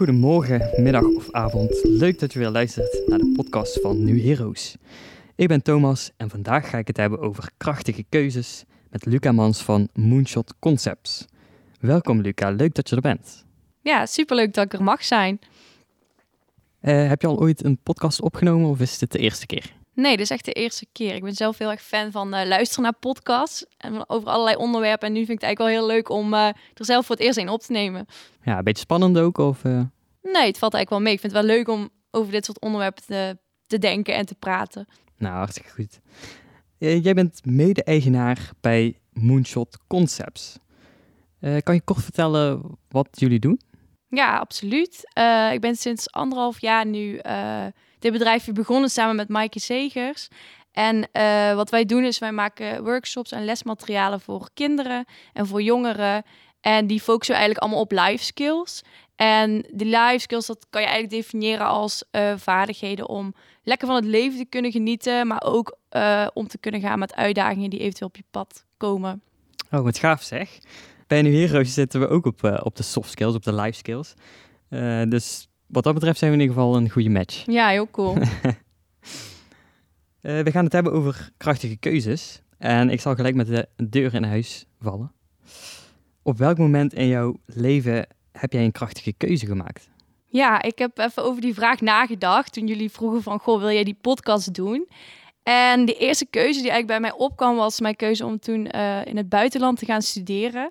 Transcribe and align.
Goedemorgen, 0.00 0.82
middag 0.82 1.04
of 1.04 1.30
avond. 1.30 1.80
Leuk 1.82 2.18
dat 2.18 2.32
je 2.32 2.38
weer 2.38 2.48
luistert 2.48 3.02
naar 3.06 3.18
de 3.18 3.32
podcast 3.36 3.80
van 3.80 4.04
New 4.04 4.24
Heroes. 4.24 4.76
Ik 5.36 5.48
ben 5.48 5.62
Thomas 5.62 6.10
en 6.16 6.30
vandaag 6.30 6.70
ga 6.70 6.78
ik 6.78 6.86
het 6.86 6.96
hebben 6.96 7.20
over 7.20 7.50
krachtige 7.56 8.04
keuzes 8.08 8.64
met 8.90 9.04
Luca 9.04 9.32
Mans 9.32 9.62
van 9.62 9.88
Moonshot 9.92 10.54
Concepts. 10.58 11.24
Welkom 11.80 12.20
Luca, 12.20 12.50
leuk 12.50 12.74
dat 12.74 12.88
je 12.88 12.96
er 12.96 13.02
bent. 13.02 13.46
Ja, 13.80 14.06
superleuk 14.06 14.54
dat 14.54 14.64
ik 14.64 14.72
er 14.72 14.82
mag 14.82 15.04
zijn. 15.04 15.38
Uh, 16.82 17.08
heb 17.08 17.20
je 17.20 17.26
al 17.26 17.40
ooit 17.40 17.64
een 17.64 17.78
podcast 17.82 18.20
opgenomen 18.20 18.68
of 18.68 18.80
is 18.80 18.98
dit 18.98 19.12
de 19.12 19.18
eerste 19.18 19.46
keer? 19.46 19.79
Nee, 20.00 20.16
dit 20.16 20.20
is 20.20 20.30
echt 20.30 20.44
de 20.44 20.52
eerste 20.52 20.86
keer. 20.92 21.14
Ik 21.14 21.22
ben 21.22 21.34
zelf 21.34 21.58
heel 21.58 21.70
erg 21.70 21.82
fan 21.82 22.10
van 22.10 22.34
uh, 22.34 22.46
luisteren 22.46 22.82
naar 22.82 22.98
podcasts 23.00 23.66
en 23.76 24.08
over 24.08 24.28
allerlei 24.28 24.56
onderwerpen. 24.56 25.06
En 25.06 25.12
nu 25.12 25.24
vind 25.24 25.42
ik 25.42 25.46
het 25.46 25.56
eigenlijk 25.56 25.76
wel 25.76 25.86
heel 25.86 25.96
leuk 25.96 26.08
om 26.08 26.34
uh, 26.34 26.46
er 26.46 26.84
zelf 26.84 27.06
voor 27.06 27.16
het 27.16 27.24
eerst 27.24 27.38
een 27.38 27.48
op 27.48 27.60
te 27.60 27.72
nemen. 27.72 28.06
Ja, 28.42 28.58
een 28.58 28.64
beetje 28.64 28.82
spannend 28.82 29.18
ook? 29.18 29.38
Of, 29.38 29.64
uh... 29.64 29.82
Nee, 30.22 30.46
het 30.46 30.58
valt 30.58 30.74
eigenlijk 30.74 30.90
wel 30.90 31.00
mee. 31.00 31.12
Ik 31.12 31.20
vind 31.20 31.32
het 31.32 31.42
wel 31.42 31.56
leuk 31.56 31.68
om 31.68 31.88
over 32.10 32.32
dit 32.32 32.44
soort 32.44 32.60
onderwerpen 32.60 33.02
te, 33.06 33.38
te 33.66 33.78
denken 33.78 34.14
en 34.14 34.26
te 34.26 34.34
praten. 34.34 34.86
Nou, 35.18 35.34
hartstikke 35.34 35.70
goed. 35.70 36.00
jij 36.78 37.14
bent 37.14 37.44
mede-eigenaar 37.44 38.50
bij 38.60 38.98
Moonshot 39.12 39.78
Concepts. 39.86 40.58
kan 41.62 41.74
je 41.74 41.80
kort 41.84 42.02
vertellen 42.02 42.62
wat 42.88 43.08
jullie 43.10 43.40
doen? 43.40 43.60
Ja, 44.10 44.38
absoluut. 44.38 45.10
ik 45.52 45.60
ben 45.60 45.76
sinds 45.76 46.10
anderhalf 46.10 46.60
jaar 46.60 46.86
nu 46.86 47.20
dit 47.98 48.12
bedrijf 48.12 48.52
begonnen 48.52 48.90
samen 48.90 49.16
met 49.16 49.28
Maaike 49.28 49.58
Zegers. 49.58 50.28
En 50.72 51.08
uh, 51.12 51.54
wat 51.54 51.70
wij 51.70 51.84
doen 51.84 52.04
is 52.04 52.18
wij 52.18 52.32
maken 52.32 52.84
workshops 52.84 53.32
en 53.32 53.44
lesmaterialen 53.44 54.20
voor 54.20 54.48
kinderen 54.54 55.04
en 55.32 55.46
voor 55.46 55.62
jongeren. 55.62 56.22
En 56.60 56.86
die 56.86 57.00
focussen 57.00 57.34
eigenlijk 57.34 57.64
allemaal 57.64 57.82
op 57.82 57.92
life 57.92 58.24
skills. 58.24 58.82
En 59.16 59.66
die 59.72 59.86
life 59.86 60.18
skills, 60.18 60.46
dat 60.46 60.66
kan 60.70 60.80
je 60.80 60.88
eigenlijk 60.88 61.22
definiëren 61.22 61.66
als 61.66 62.04
vaardigheden 62.36 63.08
om 63.08 63.34
lekker 63.62 63.86
van 63.86 63.96
het 63.96 64.04
leven 64.04 64.38
te 64.38 64.44
kunnen 64.44 64.72
genieten, 64.72 65.26
maar 65.26 65.42
ook 65.44 65.76
om 66.32 66.48
te 66.48 66.58
kunnen 66.58 66.80
gaan 66.80 66.98
met 66.98 67.14
uitdagingen 67.14 67.70
die 67.70 67.80
eventueel 67.80 68.08
op 68.08 68.16
je 68.16 68.24
pad 68.30 68.64
komen. 68.76 69.22
Oh, 69.70 69.80
wat 69.80 69.98
gaaf 69.98 70.22
zeg. 70.22 70.58
Bij 71.10 71.22
Nu 71.22 71.36
Heroes 71.36 71.74
zitten 71.74 72.00
we 72.00 72.08
ook 72.08 72.26
op, 72.26 72.60
op 72.62 72.76
de 72.76 72.82
soft 72.82 73.10
skills, 73.10 73.34
op 73.34 73.42
de 73.42 73.54
life 73.54 73.76
skills. 73.76 74.14
dus 75.08 75.48
wat 75.66 75.84
dat 75.84 75.94
betreft 75.94 76.18
zijn 76.18 76.30
we 76.30 76.36
in 76.36 76.42
ieder 76.42 76.56
geval 76.56 76.76
een 76.76 76.90
goede 76.90 77.08
match. 77.08 77.44
Ja, 77.58 77.68
heel 77.68 77.90
cool. 77.90 78.16
uh, 78.16 78.22
we 80.20 80.50
gaan 80.50 80.64
het 80.64 80.72
hebben 80.72 80.92
over 80.92 81.30
krachtige 81.36 81.76
keuzes. 81.76 82.42
En 82.58 82.90
ik 82.90 83.00
zal 83.00 83.14
gelijk 83.14 83.34
met 83.34 83.46
de 83.46 83.68
deur 83.76 84.14
in 84.14 84.22
huis 84.22 84.66
vallen. 84.80 85.12
Op 86.22 86.38
welk 86.38 86.58
moment 86.58 86.94
in 86.94 87.06
jouw 87.06 87.36
leven 87.46 88.06
heb 88.32 88.52
jij 88.52 88.64
een 88.64 88.72
krachtige 88.72 89.12
keuze 89.12 89.46
gemaakt? 89.46 89.88
Ja, 90.26 90.62
ik 90.62 90.78
heb 90.78 90.98
even 90.98 91.24
over 91.24 91.40
die 91.40 91.54
vraag 91.54 91.80
nagedacht 91.80 92.52
toen 92.52 92.66
jullie 92.66 92.90
vroegen 92.90 93.22
van, 93.22 93.38
goh, 93.38 93.60
wil 93.60 93.70
jij 93.70 93.84
die 93.84 93.98
podcast 94.00 94.54
doen? 94.54 94.88
En 95.50 95.84
de 95.84 95.94
eerste 95.94 96.26
keuze 96.26 96.60
die 96.60 96.70
eigenlijk 96.70 96.86
bij 96.86 97.00
mij 97.00 97.12
opkwam 97.12 97.56
was 97.56 97.80
mijn 97.80 97.96
keuze 97.96 98.24
om 98.24 98.38
toen 98.38 98.68
uh, 98.74 99.06
in 99.06 99.16
het 99.16 99.28
buitenland 99.28 99.78
te 99.78 99.84
gaan 99.84 100.02
studeren. 100.02 100.70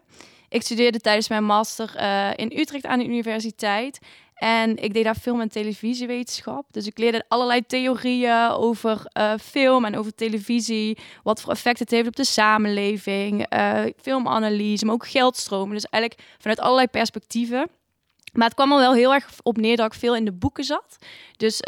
Ik 0.49 0.61
studeerde 0.61 0.99
tijdens 0.99 1.29
mijn 1.29 1.43
master 1.43 1.93
uh, 1.95 2.29
in 2.35 2.51
Utrecht 2.55 2.85
aan 2.85 2.99
de 2.99 3.05
universiteit. 3.05 3.99
En 4.33 4.77
ik 4.77 4.93
deed 4.93 5.03
daar 5.03 5.15
film- 5.15 5.41
en 5.41 5.49
televisiewetenschap. 5.49 6.65
Dus 6.71 6.87
ik 6.87 6.97
leerde 6.97 7.25
allerlei 7.27 7.65
theorieën 7.65 8.49
over 8.49 9.05
uh, 9.17 9.33
film 9.41 9.85
en 9.85 9.97
over 9.97 10.15
televisie. 10.15 10.97
Wat 11.23 11.41
voor 11.41 11.51
effect 11.51 11.79
het 11.79 11.91
heeft 11.91 12.07
op 12.07 12.15
de 12.15 12.25
samenleving. 12.25 13.45
Filmanalyse, 14.01 14.85
maar 14.85 14.93
ook 14.93 15.07
geldstromen. 15.07 15.73
Dus 15.73 15.85
eigenlijk 15.85 16.23
vanuit 16.37 16.59
allerlei 16.59 16.87
perspectieven. 16.87 17.69
Maar 18.33 18.45
het 18.47 18.55
kwam 18.55 18.71
er 18.71 18.77
wel 18.77 18.93
heel 18.93 19.13
erg 19.13 19.29
op 19.43 19.57
neer 19.57 19.77
dat 19.77 19.93
ik 19.93 19.99
veel 19.99 20.15
in 20.15 20.25
de 20.25 20.33
boeken 20.33 20.63
zat. 20.63 20.97
Dus 21.37 21.61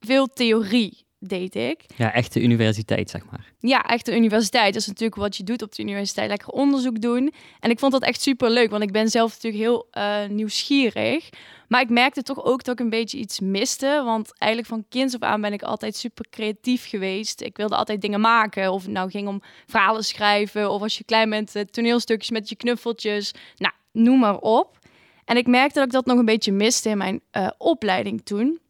veel 0.00 0.26
theorie 0.26 1.06
deed 1.18 1.54
ik. 1.54 1.80
Ja, 1.96 2.12
echte 2.12 2.42
universiteit, 2.42 3.10
zeg 3.10 3.24
maar. 3.30 3.52
Ja, 3.58 3.82
echte 3.82 4.16
universiteit. 4.16 4.72
Dat 4.72 4.82
is 4.82 4.88
natuurlijk 4.88 5.20
wat 5.20 5.36
je 5.36 5.44
doet 5.44 5.62
op 5.62 5.74
de 5.74 5.82
universiteit. 5.82 6.28
Lekker 6.28 6.48
onderzoek 6.48 7.00
doen. 7.00 7.32
En 7.60 7.70
ik 7.70 7.78
vond 7.78 7.92
dat 7.92 8.02
echt 8.02 8.20
super 8.20 8.50
leuk, 8.50 8.70
want 8.70 8.82
ik 8.82 8.92
ben 8.92 9.08
zelf 9.08 9.32
natuurlijk 9.32 9.62
heel 9.62 9.88
uh, 9.92 10.26
nieuwsgierig. 10.28 11.28
Maar 11.68 11.80
ik 11.80 11.88
merkte 11.88 12.22
toch 12.22 12.44
ook 12.44 12.64
dat 12.64 12.78
ik 12.78 12.84
een 12.84 12.90
beetje 12.90 13.18
iets 13.18 13.40
miste. 13.40 14.02
Want 14.04 14.38
eigenlijk 14.38 14.72
van 14.72 14.84
kinds 14.88 15.14
af 15.14 15.20
aan 15.20 15.40
ben 15.40 15.52
ik 15.52 15.62
altijd 15.62 15.96
super 15.96 16.26
creatief 16.30 16.88
geweest. 16.88 17.40
Ik 17.40 17.56
wilde 17.56 17.76
altijd 17.76 18.00
dingen 18.00 18.20
maken. 18.20 18.72
Of 18.72 18.82
het 18.82 18.90
nou 18.90 19.10
ging 19.10 19.28
om 19.28 19.42
verhalen 19.66 20.04
schrijven. 20.04 20.70
Of 20.70 20.82
als 20.82 20.98
je 20.98 21.04
klein 21.04 21.30
bent, 21.30 21.54
eh, 21.54 21.62
toneelstukjes 21.62 22.30
met 22.30 22.48
je 22.48 22.56
knuffeltjes. 22.56 23.34
Nou, 23.56 23.74
noem 23.92 24.18
maar 24.18 24.38
op. 24.38 24.78
En 25.24 25.36
ik 25.36 25.46
merkte 25.46 25.78
dat 25.78 25.86
ik 25.86 25.92
dat 25.92 26.06
nog 26.06 26.18
een 26.18 26.24
beetje 26.24 26.52
miste 26.52 26.88
in 26.88 26.98
mijn 26.98 27.20
uh, 27.32 27.48
opleiding 27.58 28.20
toen. 28.24 28.60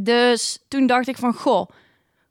Dus 0.00 0.58
toen 0.68 0.86
dacht 0.86 1.08
ik 1.08 1.16
van, 1.16 1.34
goh, 1.34 1.68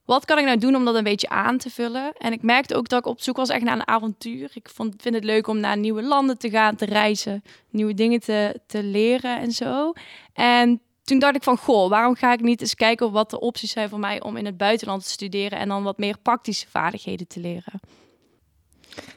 wat 0.05 0.25
kan 0.25 0.37
ik 0.37 0.45
nou 0.45 0.57
doen 0.57 0.75
om 0.75 0.85
dat 0.85 0.95
een 0.95 1.03
beetje 1.03 1.29
aan 1.29 1.57
te 1.57 1.69
vullen? 1.69 2.13
En 2.17 2.31
ik 2.31 2.41
merkte 2.41 2.75
ook 2.75 2.89
dat 2.89 2.99
ik 2.99 3.05
op 3.05 3.21
zoek 3.21 3.35
was 3.35 3.49
echt 3.49 3.63
naar 3.63 3.75
een 3.75 3.87
avontuur. 3.87 4.51
Ik 4.53 4.69
vond, 4.69 4.95
vind 5.01 5.15
het 5.15 5.23
leuk 5.23 5.47
om 5.47 5.59
naar 5.59 5.77
nieuwe 5.77 6.03
landen 6.03 6.37
te 6.37 6.49
gaan, 6.49 6.75
te 6.75 6.85
reizen, 6.85 7.43
nieuwe 7.69 7.93
dingen 7.93 8.19
te, 8.19 8.59
te 8.67 8.83
leren 8.83 9.39
en 9.39 9.51
zo. 9.51 9.93
En 10.33 10.81
toen 11.03 11.19
dacht 11.19 11.35
ik 11.35 11.43
van, 11.43 11.57
goh, 11.57 11.89
waarom 11.89 12.15
ga 12.15 12.33
ik 12.33 12.41
niet 12.41 12.61
eens 12.61 12.75
kijken 12.75 13.11
wat 13.11 13.29
de 13.29 13.39
opties 13.39 13.71
zijn 13.71 13.89
voor 13.89 13.99
mij 13.99 14.21
om 14.21 14.37
in 14.37 14.45
het 14.45 14.57
buitenland 14.57 15.03
te 15.03 15.09
studeren 15.09 15.59
en 15.59 15.67
dan 15.67 15.83
wat 15.83 15.97
meer 15.97 16.17
praktische 16.21 16.67
vaardigheden 16.69 17.27
te 17.27 17.39
leren? 17.39 17.79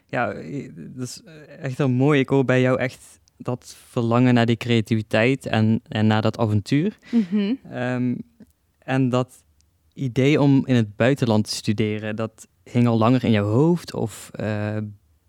Ja, 0.07 0.27
dat 0.77 1.09
is 1.09 1.23
echt 1.61 1.79
heel 1.79 1.89
mooi. 1.89 2.21
Ik 2.21 2.29
hoor 2.29 2.45
bij 2.45 2.61
jou 2.61 2.79
echt 2.79 3.21
dat 3.37 3.77
verlangen 3.89 4.35
naar 4.35 4.47
die 4.47 4.57
creativiteit 4.57 5.47
en, 5.47 5.81
en 5.89 6.07
naar 6.07 6.23
dat 6.23 6.39
avontuur. 6.39 6.99
Mm 7.11 8.25
en 8.87 9.09
dat 9.09 9.45
idee 9.97 10.41
om 10.41 10.67
in 10.67 10.75
het 10.75 10.97
buitenland 10.97 11.49
te 11.49 11.55
studeren, 11.55 12.17
dat 12.17 12.47
hing 12.65 12.87
al 12.87 12.99
langer 12.99 13.25
in 13.25 13.31
jouw 13.31 13.47
hoofd? 13.51 13.95
Of 13.95 14.31
uh, 14.41 14.77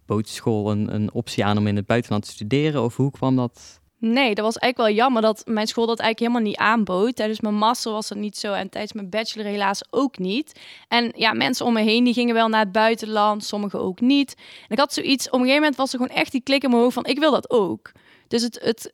bood 0.05 0.27
school 0.27 0.71
een, 0.71 0.93
een 0.93 1.13
optie 1.13 1.45
aan 1.45 1.57
om 1.57 1.67
in 1.67 1.75
het 1.75 1.85
buitenland 1.85 2.25
te 2.25 2.31
studeren? 2.31 2.83
Of 2.83 2.95
hoe 2.95 3.11
kwam 3.11 3.35
dat? 3.35 3.79
Nee, 3.99 4.35
dat 4.35 4.45
was 4.45 4.57
eigenlijk 4.57 4.77
wel 4.77 5.03
jammer 5.03 5.21
dat 5.21 5.41
mijn 5.45 5.67
school 5.67 5.85
dat 5.85 5.99
eigenlijk 5.99 6.31
helemaal 6.31 6.51
niet 6.51 6.69
aanbood. 6.69 7.15
Tijdens 7.15 7.39
mijn 7.39 7.55
master 7.55 7.91
was 7.91 8.07
dat 8.07 8.17
niet 8.17 8.37
zo 8.37 8.53
en 8.53 8.69
tijdens 8.69 8.93
mijn 8.93 9.09
bachelor 9.09 9.45
helaas 9.45 9.83
ook 9.89 10.17
niet. 10.17 10.59
En 10.87 11.11
ja, 11.15 11.33
mensen 11.33 11.65
om 11.65 11.73
me 11.73 11.81
heen 11.81 12.03
die 12.03 12.13
gingen 12.13 12.33
wel 12.33 12.47
naar 12.47 12.63
het 12.63 12.71
buitenland, 12.71 13.43
sommigen 13.43 13.79
ook 13.79 13.99
niet. 13.99 14.33
En 14.37 14.69
ik 14.69 14.79
had 14.79 14.93
zoiets, 14.93 15.27
op 15.27 15.33
een 15.33 15.39
gegeven 15.39 15.61
moment 15.61 15.77
was 15.77 15.93
er 15.93 15.99
gewoon 15.99 16.15
echt 16.15 16.31
die 16.31 16.41
klik 16.41 16.63
in 16.63 16.69
mijn 16.69 16.81
hoofd 16.81 16.93
van 16.93 17.05
ik 17.05 17.19
wil 17.19 17.31
dat 17.31 17.49
ook. 17.49 17.91
Dus 18.27 18.41
het, 18.41 18.59
het, 18.63 18.91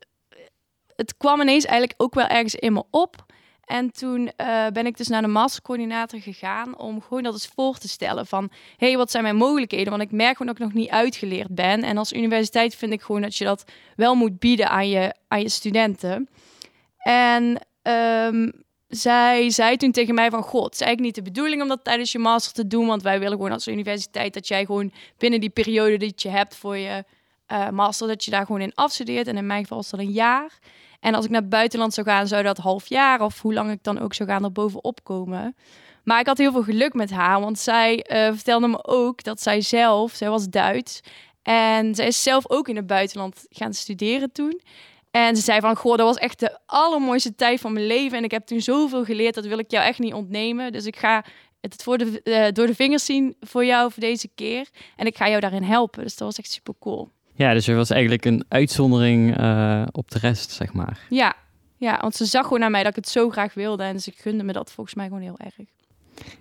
het 0.96 1.18
kwam 1.18 1.42
ineens 1.42 1.66
eigenlijk 1.66 2.02
ook 2.02 2.14
wel 2.14 2.28
ergens 2.28 2.56
in 2.56 2.74
me 2.74 2.84
op. 2.90 3.26
En 3.66 3.92
toen 3.92 4.22
uh, 4.22 4.68
ben 4.68 4.86
ik 4.86 4.98
dus 4.98 5.08
naar 5.08 5.22
de 5.22 5.28
mastercoördinator 5.28 6.20
gegaan 6.20 6.78
om 6.78 7.02
gewoon 7.02 7.24
dat 7.24 7.34
eens 7.34 7.52
voor 7.56 7.78
te 7.78 7.88
stellen 7.88 8.28
van, 8.28 8.50
hé, 8.78 8.88
hey, 8.88 8.98
wat 8.98 9.12
zijn 9.12 9.24
mijn 9.24 9.36
mogelijkheden? 9.36 9.90
Want 9.90 10.02
ik 10.02 10.12
merk 10.12 10.38
gewoon 10.38 10.48
dat 10.48 10.62
ik 10.62 10.64
nog 10.64 10.74
niet 10.74 10.90
uitgeleerd 10.90 11.56
ben. 11.56 11.84
En 11.84 11.98
als 11.98 12.14
universiteit 12.14 12.76
vind 12.76 12.94
ik 12.94 13.02
gewoon 13.02 13.22
dat 13.22 13.36
je 13.36 13.46
dat 13.46 13.64
wel 13.96 14.16
moet 14.16 14.40
bieden 14.40 14.70
aan 14.70 14.90
je, 14.90 15.14
aan 15.28 15.42
je 15.42 15.50
studenten. 15.50 16.30
En 16.98 17.60
um, 17.84 18.52
zij 18.88 19.50
zei 19.50 19.78
toen 19.78 19.92
tegen 19.92 20.16
mij 20.16 20.30
van, 20.30 20.44
god, 20.44 20.64
het 20.64 20.74
is 20.74 20.82
eigenlijk 20.82 21.16
niet 21.16 21.26
de 21.26 21.32
bedoeling 21.32 21.62
om 21.62 21.68
dat 21.68 21.84
tijdens 21.84 22.12
je 22.12 22.20
master 22.20 22.54
te 22.54 22.68
doen, 22.68 22.88
want 22.88 23.02
wij 23.02 23.20
willen 23.20 23.38
gewoon 23.38 23.52
als 23.52 23.68
universiteit 23.68 24.34
dat 24.34 24.48
jij 24.48 24.66
gewoon 24.66 24.92
binnen 25.18 25.40
die 25.40 25.50
periode 25.50 25.98
die 25.98 26.14
je 26.16 26.30
hebt 26.30 26.56
voor 26.56 26.78
je 26.78 27.04
uh, 27.48 27.70
master, 27.70 28.08
dat 28.08 28.26
je 28.26 28.32
daar 28.32 28.46
gewoon 28.46 28.62
in 28.62 28.76
afstudeert. 28.76 29.28
En 29.28 29.38
in 29.38 29.46
mijn 29.46 29.62
geval 29.62 29.80
is 29.80 29.90
dat 29.90 30.00
een 30.00 30.12
jaar. 30.12 30.60
En 31.04 31.16
als 31.16 31.26
ik 31.26 31.32
naar 31.32 31.42
het 31.42 31.50
buitenland 31.50 31.94
zou 31.94 32.08
gaan, 32.08 32.28
zou 32.28 32.44
dat 32.44 32.58
half 32.58 32.88
jaar 32.88 33.22
of 33.22 33.42
hoe 33.42 33.54
lang 33.54 33.72
ik 33.72 33.84
dan 33.84 34.00
ook 34.00 34.14
zou 34.14 34.30
gaan 34.30 34.44
er 34.44 34.52
bovenop 34.52 35.04
komen. 35.04 35.56
Maar 36.04 36.20
ik 36.20 36.26
had 36.26 36.38
heel 36.38 36.52
veel 36.52 36.64
geluk 36.64 36.94
met 36.94 37.12
haar, 37.12 37.40
want 37.40 37.60
zij 37.60 37.96
uh, 37.96 38.34
vertelde 38.34 38.68
me 38.68 38.86
ook 38.86 39.24
dat 39.24 39.42
zij 39.42 39.62
zelf, 39.62 40.12
zij 40.12 40.30
was 40.30 40.50
Duits, 40.50 41.02
en 41.42 41.96
zij 41.96 42.08
is 42.08 42.24
zelf 42.24 42.50
ook 42.50 42.68
in 42.68 42.76
het 42.76 42.88
buitenland 42.88 43.46
gaan 43.50 43.74
studeren 43.74 44.32
toen. 44.32 44.62
En 45.12 45.36
ze 45.36 45.42
zei 45.42 45.60
van, 45.60 45.76
goh, 45.76 45.98
dat 45.98 46.08
was 46.08 46.18
echt 46.18 46.40
de 46.40 46.58
allermooiste 46.66 47.36
tijd 47.36 47.60
van 47.60 47.74
mijn 47.74 47.88
leven. 47.88 48.18
En 48.18 48.24
ik 48.24 48.32
heb 48.32 48.46
toen 48.46 48.62
zoveel 48.62 49.04
geleerd, 49.04 49.36
dat 49.36 49.46
wil 49.46 49.58
ik 49.58 49.72
jou 49.72 49.86
echt 49.86 50.00
niet 50.00 50.14
ontnemen. 50.14 50.72
Dus 50.72 50.86
ik 50.86 50.96
ga 50.96 51.26
het 51.62 51.84
voor 51.84 51.98
de, 51.98 52.22
uh, 52.24 52.48
door 52.52 52.68
de 52.68 52.76
vingers 52.76 53.06
zien 53.06 53.36
voor 53.40 53.66
jou 53.66 53.92
voor 53.92 54.02
deze 54.02 54.30
keer. 54.36 54.70
En 54.96 55.06
ik 55.06 55.18
ga 55.18 55.30
jou 55.30 55.40
daarin 55.40 55.64
helpen. 55.64 56.04
Dus 56.04 56.16
dat 56.16 56.28
was 56.28 56.38
echt 56.38 56.52
super 56.52 56.74
cool. 56.80 57.10
Ja, 57.36 57.54
dus 57.54 57.68
er 57.68 57.76
was 57.76 57.90
eigenlijk 57.90 58.26
een 58.26 58.46
uitzondering 58.48 59.40
uh, 59.40 59.84
op 59.92 60.12
de 60.12 60.20
rest, 60.20 60.52
zeg 60.52 60.74
maar. 60.74 61.00
Ja. 61.10 61.36
ja, 61.78 61.98
want 62.02 62.16
ze 62.16 62.26
zag 62.26 62.44
gewoon 62.44 62.60
naar 62.60 62.72
mij 62.72 62.84
dat 62.84 62.98
ik 62.98 63.04
het 63.04 63.10
zo 63.10 63.30
graag 63.30 63.54
wilde. 63.54 63.84
En 63.84 64.00
ze 64.00 64.12
gunde 64.16 64.44
me 64.44 64.54
dat 64.54 64.72
volgens 64.72 64.96
mij 64.96 65.06
gewoon 65.08 65.22
heel 65.22 65.38
erg. 65.38 65.54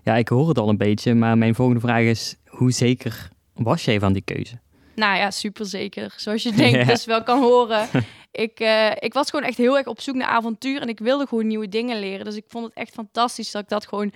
Ja, 0.03 0.17
ik 0.17 0.29
hoor 0.29 0.49
het 0.49 0.59
al 0.59 0.69
een 0.69 0.77
beetje. 0.77 1.15
Maar 1.15 1.39
mijn 1.39 1.55
volgende 1.55 1.81
vraag 1.81 2.03
is, 2.03 2.37
hoe 2.47 2.71
zeker 2.71 3.29
was 3.55 3.85
jij 3.85 4.01
van 4.01 4.13
die 4.13 4.23
keuze? 4.23 4.59
Nou 4.95 5.17
ja, 5.17 5.31
super 5.31 5.67
zeker. 5.67 6.15
Zoals 6.17 6.43
je 6.43 6.53
denkt, 6.63 6.87
dus 6.87 7.05
wel 7.05 7.23
kan 7.23 7.41
horen. 7.41 7.89
ik, 8.33 8.61
uh, 8.61 8.91
ik 8.99 9.13
was 9.13 9.31
gewoon 9.31 9.47
echt 9.47 9.57
heel 9.57 9.77
erg 9.77 9.87
op 9.87 10.01
zoek 10.01 10.15
naar 10.15 10.29
avontuur. 10.29 10.81
En 10.81 10.89
ik 10.89 10.99
wilde 10.99 11.27
gewoon 11.27 11.47
nieuwe 11.47 11.69
dingen 11.69 11.99
leren. 11.99 12.25
Dus 12.25 12.37
ik 12.37 12.45
vond 12.49 12.65
het 12.65 12.75
echt 12.75 12.93
fantastisch 12.93 13.51
dat 13.51 13.63
ik 13.63 13.69
dat 13.69 13.87
gewoon 13.87 14.13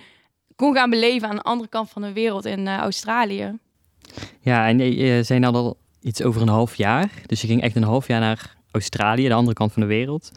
kon 0.55 0.75
gaan 0.75 0.89
beleven 0.89 1.29
aan 1.29 1.35
de 1.35 1.41
andere 1.41 1.69
kant 1.69 1.89
van 1.89 2.01
de 2.01 2.13
wereld 2.13 2.45
in 2.45 2.59
uh, 2.59 2.77
Australië. 2.77 3.57
Ja, 4.41 4.67
en 4.67 4.79
je 4.79 5.23
nou 5.39 5.55
al 5.55 5.77
iets 6.01 6.23
over 6.23 6.41
een 6.41 6.47
half 6.47 6.75
jaar. 6.75 7.11
Dus 7.25 7.41
je 7.41 7.47
ging 7.47 7.61
echt 7.61 7.75
een 7.75 7.83
half 7.83 8.07
jaar 8.07 8.19
naar 8.19 8.55
Australië, 8.71 9.27
de 9.27 9.33
andere 9.33 9.55
kant 9.55 9.73
van 9.73 9.81
de 9.81 9.87
wereld. 9.87 10.31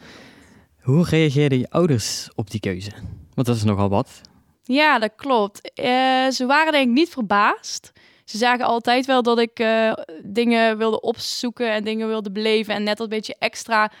Hoe 0.81 1.05
reageerden 1.05 1.59
je 1.59 1.69
ouders 1.69 2.29
op 2.35 2.51
die 2.51 2.59
keuze? 2.59 2.91
Want 3.33 3.47
dat 3.47 3.55
is 3.55 3.63
nogal 3.63 3.89
wat. 3.89 4.21
Ja, 4.63 4.99
dat 4.99 5.11
klopt. 5.15 5.71
Eh, 5.73 6.27
ze 6.29 6.45
waren 6.45 6.71
denk 6.71 6.87
ik 6.87 6.93
niet 6.93 7.09
verbaasd. 7.09 7.91
Ze 8.25 8.37
zagen 8.37 8.65
altijd 8.65 9.05
wel 9.05 9.23
dat 9.23 9.39
ik 9.39 9.59
eh, 9.59 9.93
dingen 10.23 10.77
wilde 10.77 11.01
opzoeken 11.01 11.71
en 11.71 11.83
dingen 11.83 12.07
wilde 12.07 12.31
beleven. 12.31 12.73
En 12.73 12.83
net 12.83 12.97
dat 12.97 13.09
beetje 13.09 13.35
extra 13.39 13.91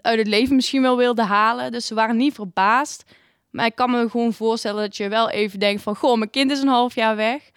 uit 0.00 0.18
het 0.18 0.26
leven 0.26 0.54
misschien 0.54 0.82
wel 0.82 0.96
wilde 0.96 1.22
halen. 1.22 1.72
Dus 1.72 1.86
ze 1.86 1.94
waren 1.94 2.16
niet 2.16 2.34
verbaasd. 2.34 3.04
Maar 3.50 3.66
ik 3.66 3.74
kan 3.74 3.90
me 3.90 4.10
gewoon 4.10 4.32
voorstellen 4.32 4.82
dat 4.82 4.96
je 4.96 5.08
wel 5.08 5.30
even 5.30 5.58
denkt 5.58 5.82
van... 5.82 5.96
Goh, 5.96 6.18
mijn 6.18 6.30
kind 6.30 6.50
is 6.50 6.60
een 6.60 6.68
half 6.68 6.94
jaar 6.94 7.16
weg. 7.16 7.50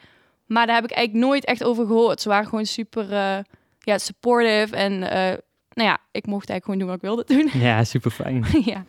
Maar 0.46 0.66
daar 0.66 0.76
heb 0.76 0.84
ik 0.84 0.92
eigenlijk 0.92 1.28
nooit 1.28 1.46
echt 1.46 1.64
over 1.64 1.86
gehoord. 1.86 2.22
Ze 2.22 2.30
waren 2.30 2.48
gewoon 2.48 2.66
super 2.66 3.12
uh, 3.12 3.38
ja, 3.80 3.98
supportive. 3.98 4.76
En 4.76 4.92
uh, 4.94 5.38
nou 5.74 5.90
ja, 5.90 5.98
ik 6.12 6.26
mocht 6.26 6.50
eigenlijk 6.50 6.64
gewoon 6.64 6.78
doen 6.80 6.88
wat 6.88 6.96
ik 6.96 7.02
wilde 7.02 7.24
doen. 7.26 7.62
Ja, 7.62 7.84
super 7.84 8.12
fijn. 8.12 8.46
ja. 8.72 8.86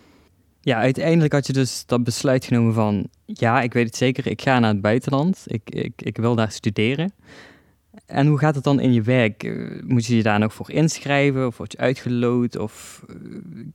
Ja, 0.60 0.78
uiteindelijk 0.78 1.32
had 1.32 1.46
je 1.46 1.52
dus 1.52 1.86
dat 1.86 2.04
besluit 2.04 2.44
genomen 2.44 2.74
van... 2.74 3.08
Ja, 3.24 3.60
ik 3.60 3.72
weet 3.72 3.86
het 3.86 3.96
zeker, 3.96 4.26
ik 4.26 4.42
ga 4.42 4.58
naar 4.58 4.72
het 4.72 4.80
buitenland. 4.80 5.42
Ik, 5.46 5.70
ik, 5.70 6.02
ik 6.02 6.16
wil 6.16 6.34
daar 6.34 6.50
studeren. 6.50 7.12
En 8.06 8.26
hoe 8.26 8.38
gaat 8.38 8.54
het 8.54 8.64
dan 8.64 8.80
in 8.80 8.92
je 8.92 9.02
werk? 9.02 9.42
Eh, 9.42 9.82
moet 9.84 10.06
je 10.06 10.16
je 10.16 10.22
daar 10.22 10.38
nog 10.38 10.54
voor 10.54 10.70
inschrijven 10.70 11.46
of 11.46 11.56
word 11.56 11.72
je 11.72 11.78
uitgeloot? 11.78 12.56
Of 12.58 13.04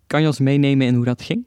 kan 0.08 0.22
je 0.22 0.28
ons 0.28 0.40
meenemen 0.40 0.88
in 0.88 0.96
hoe 0.96 1.06
dat 1.06 1.22
ging? 1.22 1.46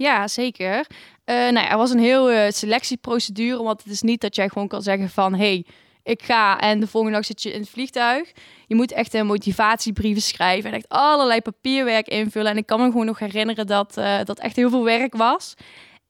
Ja, 0.00 0.28
zeker. 0.28 0.76
Uh, 0.78 1.48
nou, 1.50 1.66
er 1.66 1.76
was 1.76 1.90
een 1.90 1.98
heel 1.98 2.32
uh, 2.32 2.44
selectieprocedure, 2.48 3.62
want 3.62 3.82
het 3.82 3.92
is 3.92 4.02
niet 4.02 4.20
dat 4.20 4.34
jij 4.34 4.48
gewoon 4.48 4.68
kan 4.68 4.82
zeggen 4.82 5.10
van... 5.10 5.34
hey, 5.34 5.66
ik 6.02 6.22
ga 6.22 6.60
en 6.60 6.80
de 6.80 6.86
volgende 6.86 7.16
dag 7.16 7.26
zit 7.26 7.42
je 7.42 7.52
in 7.52 7.60
het 7.60 7.68
vliegtuig. 7.68 8.32
Je 8.66 8.74
moet 8.74 8.92
echt 8.92 9.14
een 9.14 9.26
motivatiebrieven 9.26 10.22
schrijven 10.22 10.70
en 10.70 10.76
echt 10.76 10.88
allerlei 10.88 11.40
papierwerk 11.40 12.08
invullen. 12.08 12.50
En 12.50 12.56
ik 12.56 12.66
kan 12.66 12.80
me 12.80 12.86
gewoon 12.86 13.06
nog 13.06 13.18
herinneren 13.18 13.66
dat 13.66 13.94
dat 14.24 14.38
echt 14.38 14.56
heel 14.56 14.70
veel 14.70 14.84
werk 14.84 15.14
was. 15.14 15.54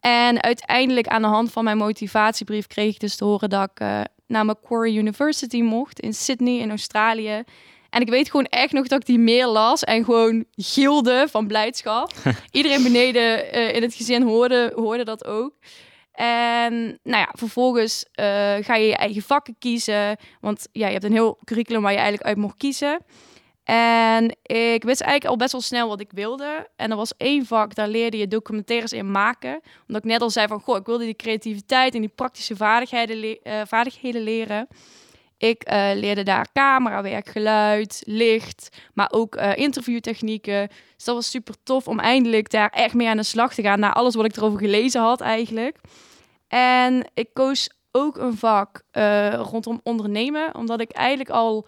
En 0.01 0.43
uiteindelijk 0.43 1.07
aan 1.07 1.23
de 1.23 1.29
hand 1.29 1.53
van 1.53 1.65
mijn 1.65 1.77
motivatiebrief 1.77 2.67
kreeg 2.67 2.95
ik 2.95 3.01
dus 3.01 3.17
te 3.17 3.25
horen 3.25 3.51
dat 3.51 3.71
ik 3.75 3.87
naar 4.27 4.45
Macquarie 4.45 4.99
University 4.99 5.61
mocht 5.61 6.01
in 6.01 6.15
Sydney 6.15 6.59
in 6.59 6.71
Australië. 6.71 7.45
En 7.91 8.01
ik 8.01 8.09
weet 8.09 8.31
gewoon 8.31 8.47
echt 8.47 8.73
nog 8.73 8.87
dat 8.87 9.01
ik 9.01 9.07
die 9.07 9.19
meer 9.19 9.47
las 9.47 9.85
en 9.85 10.05
gewoon 10.05 10.45
gilde 10.51 11.27
van 11.31 11.47
blijdschap. 11.47 12.13
Iedereen 12.51 12.83
beneden 12.83 13.57
uh, 13.57 13.75
in 13.75 13.83
het 13.83 13.95
gezin 13.95 14.23
hoorde, 14.23 14.73
hoorde 14.75 15.05
dat 15.05 15.27
ook. 15.27 15.53
En 16.13 16.99
nou 17.03 17.19
ja, 17.19 17.29
vervolgens 17.33 18.05
uh, 18.11 18.25
ga 18.61 18.75
je 18.75 18.87
je 18.87 18.97
eigen 18.97 19.23
vakken 19.23 19.57
kiezen. 19.59 20.17
Want 20.41 20.69
ja, 20.73 20.87
je 20.87 20.93
hebt 20.93 21.05
een 21.05 21.13
heel 21.13 21.39
curriculum 21.45 21.83
waar 21.83 21.93
je 21.93 21.99
eigenlijk 21.99 22.29
uit 22.29 22.37
mocht 22.37 22.57
kiezen. 22.57 23.01
En 23.65 24.37
ik 24.43 24.83
wist 24.83 25.01
eigenlijk 25.01 25.25
al 25.25 25.37
best 25.37 25.53
wel 25.53 25.61
snel 25.61 25.89
wat 25.89 26.01
ik 26.01 26.11
wilde. 26.13 26.69
En 26.77 26.91
er 26.91 26.97
was 26.97 27.17
één 27.17 27.47
vak, 27.47 27.75
daar 27.75 27.89
leerde 27.89 28.19
je 28.19 28.29
documentaires 28.29 28.93
in 28.93 29.11
maken. 29.11 29.61
Omdat 29.87 30.05
ik 30.05 30.11
net 30.11 30.21
al 30.21 30.31
zei 30.31 30.47
van, 30.47 30.61
goh, 30.61 30.77
ik 30.77 30.87
wilde 30.87 31.05
die 31.05 31.17
creativiteit 31.17 31.95
en 31.95 32.01
die 32.01 32.13
praktische 32.15 32.57
vaardigheden, 32.57 33.17
le 33.17 33.41
uh, 33.43 33.61
vaardigheden 33.67 34.23
leren. 34.23 34.69
Ik 35.41 35.71
uh, 35.73 35.91
leerde 35.95 36.23
daar 36.23 36.49
camerawerk, 36.53 37.29
geluid, 37.29 38.03
licht, 38.07 38.69
maar 38.95 39.09
ook 39.13 39.37
uh, 39.37 39.57
interviewtechnieken. 39.57 40.69
Dus 40.97 41.05
dat 41.05 41.15
was 41.15 41.31
super 41.31 41.55
tof 41.63 41.89
om 41.89 41.99
eindelijk 41.99 42.51
daar 42.51 42.69
echt 42.69 42.95
mee 42.95 43.09
aan 43.09 43.17
de 43.17 43.23
slag 43.23 43.55
te 43.55 43.63
gaan. 43.63 43.81
Na 43.81 43.93
alles 43.93 44.15
wat 44.15 44.25
ik 44.25 44.37
erover 44.37 44.59
gelezen 44.59 45.01
had 45.01 45.21
eigenlijk. 45.21 45.77
En 46.49 47.11
ik 47.15 47.29
koos 47.33 47.71
ook 47.91 48.17
een 48.17 48.37
vak 48.37 48.83
uh, 48.93 49.35
rondom 49.35 49.81
ondernemen, 49.83 50.55
omdat 50.55 50.81
ik 50.81 50.91
eigenlijk 50.91 51.31
al 51.31 51.67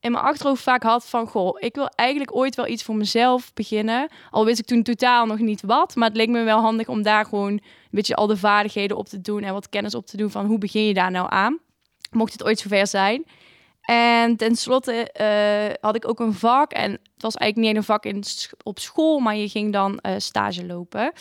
in 0.00 0.12
mijn 0.12 0.24
achterhoofd 0.24 0.62
vaak 0.62 0.82
had 0.82 1.08
van... 1.08 1.26
goh, 1.26 1.56
ik 1.58 1.74
wil 1.74 1.88
eigenlijk 1.88 2.36
ooit 2.36 2.54
wel 2.54 2.66
iets 2.66 2.82
voor 2.82 2.96
mezelf 2.96 3.54
beginnen. 3.54 4.08
Al 4.30 4.44
wist 4.44 4.58
ik 4.58 4.66
toen 4.66 4.82
totaal 4.82 5.26
nog 5.26 5.38
niet 5.38 5.62
wat, 5.62 5.94
maar 5.94 6.08
het 6.08 6.16
leek 6.16 6.28
me 6.28 6.42
wel 6.42 6.60
handig 6.60 6.88
om 6.88 7.02
daar 7.02 7.24
gewoon... 7.24 7.52
een 7.52 7.62
beetje 7.90 8.14
al 8.14 8.26
de 8.26 8.36
vaardigheden 8.36 8.96
op 8.96 9.06
te 9.06 9.20
doen 9.20 9.42
en 9.42 9.52
wat 9.52 9.68
kennis 9.68 9.94
op 9.94 10.06
te 10.06 10.16
doen 10.16 10.30
van 10.30 10.46
hoe 10.46 10.58
begin 10.58 10.86
je 10.86 10.94
daar 10.94 11.10
nou 11.10 11.26
aan 11.30 11.58
mocht 12.10 12.32
het 12.32 12.44
ooit 12.44 12.58
zover 12.58 12.86
zijn. 12.86 13.24
En 13.80 14.36
tenslotte 14.36 15.14
uh, 15.20 15.74
had 15.80 15.96
ik 15.96 16.08
ook 16.08 16.20
een 16.20 16.34
vak. 16.34 16.72
En 16.72 16.90
het 16.90 17.22
was 17.22 17.34
eigenlijk 17.34 17.72
niet 17.72 17.76
een 17.76 17.88
vak 17.88 18.04
in, 18.04 18.24
op 18.62 18.78
school, 18.78 19.18
maar 19.18 19.36
je 19.36 19.48
ging 19.48 19.72
dan 19.72 19.98
uh, 20.02 20.12
stage 20.16 20.66
lopen. 20.66 21.12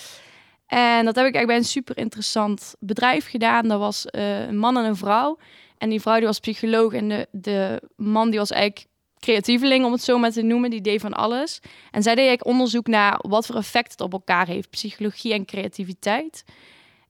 En 0.68 1.06
dat 1.06 1.15
heb 1.15 1.25
ik 1.25 1.36
eigenlijk 1.36 1.47
bij 1.47 1.56
een 1.57 1.63
super 1.63 1.97
interessant 1.97 2.75
bedrijf 2.80 3.30
gedaan. 3.30 3.68
Dat 3.68 3.80
was 3.80 4.06
uh, 4.12 4.47
een 4.47 4.57
man 4.57 4.77
en 4.77 4.86
een 4.86 4.95
vrouw. 4.95 5.38
En 5.77 5.89
die 5.89 6.01
vrouw 6.01 6.18
die 6.18 6.25
was 6.25 6.39
psycholoog 6.39 6.94
en 6.94 7.07
de, 7.07 7.27
de 7.31 7.81
man 7.95 8.30
die 8.30 8.39
was 8.39 8.51
eigenlijk 8.51 8.88
creatieveling, 9.19 9.86
om 9.86 9.91
het 9.91 10.03
zo 10.03 10.18
maar 10.18 10.31
te 10.31 10.41
noemen. 10.41 10.69
Die 10.69 10.81
deed 10.81 11.01
van 11.01 11.13
alles. 11.13 11.59
En 11.91 12.03
zij 12.03 12.15
deed 12.15 12.27
eigenlijk 12.27 12.45
onderzoek 12.45 12.88
naar 12.88 13.19
wat 13.21 13.45
voor 13.45 13.56
effect 13.56 13.91
het 13.91 14.01
op 14.01 14.13
elkaar 14.13 14.47
heeft. 14.47 14.69
Psychologie 14.69 15.33
en 15.33 15.45
creativiteit. 15.45 16.44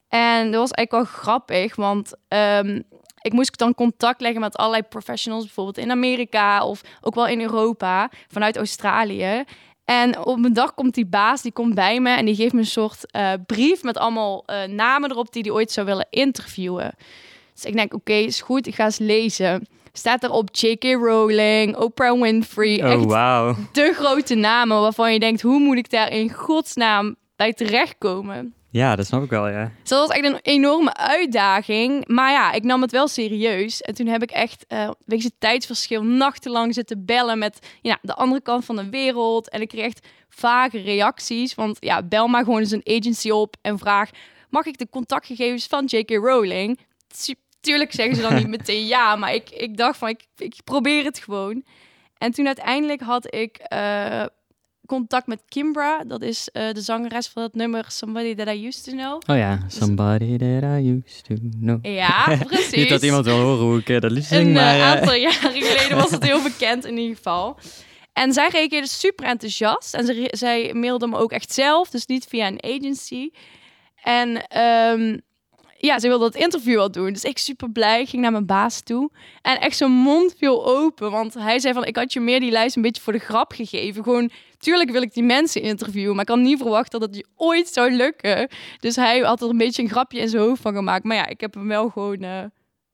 En 0.08 0.52
dat 0.52 0.60
was 0.60 0.72
eigenlijk 0.72 0.92
wel 0.92 1.22
grappig, 1.22 1.76
want 1.76 2.14
um, 2.28 2.84
ik 3.22 3.34
moest 3.34 3.58
dan 3.58 3.76
contact 3.76 4.22
leggen 4.22 4.42
met 4.42 4.56
allerlei 4.56 4.84
professionals, 4.84 5.44
bijvoorbeeld 5.44 5.78
in 5.78 5.92
Amerika 5.92 6.66
of 6.66 6.82
ook 7.02 7.16
wel 7.16 7.28
in 7.28 7.42
Europa, 7.42 8.10
vanuit 8.28 8.58
Australië. 8.58 9.44
En 9.86 10.26
op 10.26 10.44
een 10.44 10.54
dag 10.54 10.74
komt 10.74 10.94
die 10.94 11.06
baas, 11.06 11.42
die 11.42 11.52
komt 11.52 11.76
bij 11.76 12.00
me 12.00 12.10
en 12.10 12.26
die 12.26 12.36
geeft 12.36 12.54
me 12.54 12.60
een 12.60 12.66
soort 12.66 13.16
uh, 13.16 13.32
brief 13.46 13.84
met 13.84 13.98
allemaal 13.98 14.44
uh, 14.48 14.64
namen 14.64 15.12
erop 15.12 15.34
die 15.34 15.42
hij 15.42 15.52
ooit 15.52 15.72
zou 15.72 15.86
willen 15.86 16.08
interviewen. 16.10 16.96
Dus 17.54 17.66
ik 17.66 17.74
denk, 17.74 17.94
oké, 17.94 18.12
okay, 18.12 18.24
is 18.24 18.42
goed, 18.42 18.68
ik 18.68 18.76
ga 18.76 18.86
eens 18.86 18.98
lezen. 18.98 19.68
Staat 19.94 20.24
erop 20.24 20.50
J.K. 20.52 20.84
Rowling, 20.84 21.76
Oprah 21.78 22.22
Winfrey. 22.22 22.94
Oh, 22.94 23.04
wow. 23.04 23.58
De 23.72 23.94
grote 23.94 24.36
namen 24.36 24.82
waarvan 24.82 25.14
je 25.14 25.20
denkt, 25.20 25.42
hoe 25.42 25.60
moet 25.60 25.78
ik 25.78 25.90
daar 25.90 26.12
in 26.12 26.34
godsnaam 26.34 27.16
bij 27.36 27.54
terechtkomen? 27.54 28.54
Ja, 28.72 28.96
dat 28.96 29.06
snap 29.06 29.24
ik 29.24 29.30
wel, 29.30 29.48
ja. 29.48 29.72
Dus 29.80 29.90
dat 29.90 30.08
was 30.08 30.18
echt 30.18 30.26
een 30.26 30.40
enorme 30.42 30.94
uitdaging. 30.94 32.08
Maar 32.08 32.32
ja, 32.32 32.52
ik 32.52 32.64
nam 32.64 32.82
het 32.82 32.92
wel 32.92 33.08
serieus. 33.08 33.82
En 33.82 33.94
toen 33.94 34.08
heb 34.08 34.24
ik 34.24 34.32
echt, 34.32 34.66
uh, 34.68 34.90
weet 35.06 35.22
je, 35.22 35.32
tijdsverschil, 35.40 36.04
nachtenlang 36.04 36.74
zitten 36.74 37.06
bellen 37.06 37.40
met 37.40 37.60
ja, 37.82 38.00
de 38.02 38.14
andere 38.14 38.42
kant 38.42 38.66
van 38.66 38.76
de 38.76 38.90
wereld. 38.90 39.50
En 39.50 39.62
ik 39.62 39.68
kreeg 39.68 39.86
echt 39.86 40.08
vage 40.30 40.82
reacties. 40.82 41.56
Want 41.56 41.78
ja, 41.80 42.04
bel 42.04 42.28
maar 42.28 42.44
gewoon 42.44 42.60
eens 42.60 42.72
een 42.72 42.98
agency 42.98 43.30
op 43.30 43.56
en 43.62 43.78
vraag... 43.78 44.10
mag 44.50 44.66
ik 44.66 44.78
de 44.78 44.90
contactgegevens 44.90 45.68
van 45.68 45.86
J.K. 45.86 46.10
Rowling? 46.10 46.80
Tuurlijk 47.62 47.94
zeggen 47.94 48.16
ze 48.16 48.22
dan 48.22 48.36
niet 48.36 48.48
meteen 48.58 48.86
ja, 48.86 49.16
maar 49.16 49.34
ik, 49.34 49.50
ik 49.50 49.78
dacht 49.78 49.98
van, 49.98 50.10
ik, 50.10 50.26
ik 50.38 50.56
probeer 50.64 51.04
het 51.04 51.20
gewoon. 51.20 51.64
En 52.18 52.32
toen 52.32 52.46
uiteindelijk 52.46 53.02
had 53.02 53.34
ik... 53.34 53.60
Uh, 53.74 54.26
contact 54.90 55.28
met 55.28 55.42
Kimbra. 55.48 56.04
Dat 56.08 56.22
is 56.22 56.50
uh, 56.54 56.72
de 56.72 56.82
zangeres 56.82 57.28
van 57.28 57.44
het 57.44 57.56
nummer 57.56 57.86
Somebody 57.88 58.36
That 58.36 58.48
I 58.48 58.66
Used 58.66 58.84
To 58.84 58.92
Know. 58.92 59.22
Oh 59.28 59.38
ja, 59.38 59.60
Somebody 59.68 60.38
That 60.38 60.64
I 60.64 61.02
Used 61.06 61.24
To 61.24 61.36
Know. 61.60 61.86
Ja, 61.86 62.38
precies. 62.48 62.72
Niet 62.72 62.90
dat 62.90 63.04
iemand 63.04 63.26
wil 63.26 63.40
horen 63.40 63.66
hoe 63.66 63.80
ik 63.80 63.90
uh, 63.90 64.00
dat 64.00 64.12
liedje 64.12 64.36
zing, 64.36 64.48
Een 64.48 64.54
maar... 64.54 64.78
uh, 64.78 64.92
aantal 64.92 65.14
jaren 65.30 65.52
geleden 65.52 65.98
was 65.98 66.12
het 66.12 66.24
heel 66.24 66.42
bekend 66.42 66.86
in 66.86 66.98
ieder 66.98 67.16
geval. 67.16 67.58
En 68.14 68.34
zij 68.34 68.50
reageerde 68.52 68.88
super 68.88 69.26
enthousiast. 69.26 69.94
En 69.94 70.06
ze, 70.06 70.28
zij 70.32 70.74
mailde 70.74 71.08
me 71.08 71.18
ook 71.18 71.32
echt 71.32 71.54
zelf, 71.54 71.90
dus 71.90 72.06
niet 72.06 72.26
via 72.26 72.48
een 72.48 72.64
agency. 72.64 73.30
En 74.04 74.60
um, 74.60 75.22
ja, 75.82 76.00
ze 76.00 76.08
wilde 76.08 76.24
dat 76.24 76.42
interview 76.42 76.80
al 76.80 76.92
doen. 76.92 77.14
Dus 77.14 77.24
ik 77.24 77.38
super 77.38 77.72
blij, 77.72 78.06
ging 78.06 78.22
naar 78.22 78.32
mijn 78.32 78.46
baas 78.46 78.82
toe. 78.82 79.12
En 79.42 79.60
echt 79.60 79.78
zijn 79.78 79.92
mond 79.92 80.34
viel 80.38 80.66
open. 80.66 81.12
Want 81.12 81.34
hij 81.34 81.60
zei 81.60 81.74
van, 81.74 81.86
ik 81.86 81.96
had 81.96 82.14
je 82.14 82.20
meer 82.20 82.40
die 82.40 82.52
lijst 82.52 82.76
een 82.76 82.82
beetje 82.82 83.02
voor 83.02 83.14
de 83.14 83.20
grap 83.20 83.52
gegeven. 83.52 84.04
Gewoon, 84.04 84.32
tuurlijk 84.58 84.92
wil 84.92 85.02
ik 85.02 85.14
die 85.14 85.24
mensen 85.24 85.62
interviewen. 85.62 86.16
Maar 86.16 86.24
ik 86.24 86.30
had 86.30 86.40
niet 86.40 86.58
verwacht 86.58 86.92
dat 86.92 87.02
het 87.02 87.16
je 87.16 87.26
ooit 87.36 87.68
zou 87.68 87.92
lukken. 87.92 88.50
Dus 88.80 88.96
hij 88.96 89.20
had 89.20 89.42
er 89.42 89.50
een 89.50 89.58
beetje 89.58 89.82
een 89.82 89.90
grapje 89.90 90.20
in 90.20 90.30
zijn 90.30 90.44
hoofd 90.44 90.62
van 90.62 90.74
gemaakt. 90.74 91.04
Maar 91.04 91.18
ja, 91.18 91.28
ik 91.28 91.42
heb 91.42 91.54
hem 91.54 91.68
wel 91.68 91.90
gewoon... 91.90 92.24
Uh, 92.24 92.44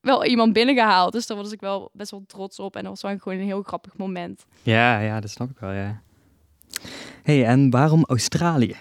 wel 0.02 0.26
iemand 0.26 0.54
binnengehaald. 0.54 1.12
Dus 1.12 1.28
daar 1.28 1.38
was 1.38 1.52
ik 1.52 1.60
wel 1.60 1.90
best 1.94 2.12
wel 2.12 2.24
trots 2.28 2.60
op. 2.60 2.76
En 2.76 2.84
dat 2.84 3.02
was 3.02 3.22
gewoon 3.22 3.38
een 3.38 3.46
heel 3.46 3.62
grappig 3.62 3.98
moment. 3.98 4.46
Ja, 4.64 5.00
ja, 5.00 5.20
dat 5.20 5.30
snap 5.30 5.50
ik 5.50 5.60
wel, 5.60 5.72
ja. 5.72 6.02
hey, 7.24 7.46
en 7.46 7.70
waarom 7.70 8.04
Australië? 8.08 8.76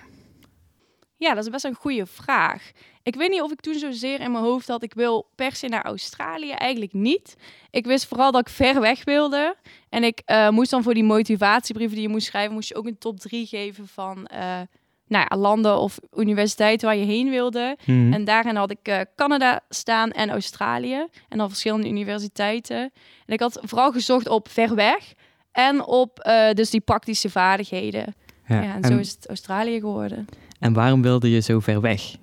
Ja, 1.25 1.35
dat 1.35 1.45
is 1.45 1.51
best 1.51 1.65
een 1.65 1.75
goede 1.75 2.07
vraag. 2.07 2.71
Ik 3.03 3.15
weet 3.15 3.31
niet 3.31 3.41
of 3.41 3.53
ik 3.53 3.61
toen 3.61 3.75
zozeer 3.75 4.21
in 4.21 4.33
mijn 4.33 4.45
hoofd 4.45 4.69
had, 4.69 4.83
ik 4.83 4.95
wil 4.95 5.27
per 5.35 5.53
se 5.53 5.67
naar 5.67 5.85
Australië. 5.85 6.51
Eigenlijk 6.51 6.93
niet. 6.93 7.37
Ik 7.71 7.87
wist 7.87 8.07
vooral 8.07 8.33
dat 8.33 8.41
ik 8.41 8.49
ver 8.49 8.81
weg 8.81 9.05
wilde. 9.05 9.57
En 9.89 10.05
ik 10.05 10.23
uh, 10.27 10.49
moest 10.49 10.71
dan 10.71 10.83
voor 10.83 10.95
die 10.95 11.05
motivatiebrieven 11.05 11.95
die 11.95 12.07
je 12.07 12.13
moest 12.13 12.27
schrijven, 12.27 12.55
moest 12.55 12.69
je 12.69 12.75
ook 12.75 12.87
een 12.87 12.99
top 12.99 13.21
3 13.21 13.47
geven 13.47 13.89
van 13.89 14.29
uh, 14.33 14.39
nou 15.07 15.27
ja, 15.29 15.37
landen 15.37 15.79
of 15.79 15.99
universiteiten 16.17 16.87
waar 16.87 16.97
je 16.97 17.05
heen 17.05 17.31
wilde. 17.31 17.77
Hmm. 17.85 18.13
En 18.13 18.25
daarin 18.25 18.57
had 18.57 18.71
ik 18.71 18.89
uh, 18.89 19.01
Canada 19.17 19.61
staan 19.69 20.11
en 20.11 20.31
Australië. 20.31 21.07
En 21.29 21.39
dan 21.39 21.49
verschillende 21.49 21.89
universiteiten. 21.89 22.81
En 23.27 23.35
ik 23.35 23.41
had 23.41 23.59
vooral 23.63 23.93
gezocht 23.93 24.29
op 24.29 24.49
ver 24.49 24.75
weg 24.75 25.13
en 25.53 25.85
op 25.85 26.29
dus 26.53 26.71
die 26.71 26.81
praktische 26.81 27.31
vaardigheden. 27.31 28.15
Ja, 28.47 28.63
ja 28.63 28.75
en, 28.75 28.83
en 28.83 28.93
zo 28.93 28.99
is 28.99 29.11
het 29.11 29.29
Australië 29.29 29.81
geworden. 29.81 30.27
En 30.65 30.73
waarom 30.73 31.03
wilde 31.03 31.31
je 31.31 31.41
zo 31.41 31.61
ver 31.61 31.81
weg? 31.81 32.17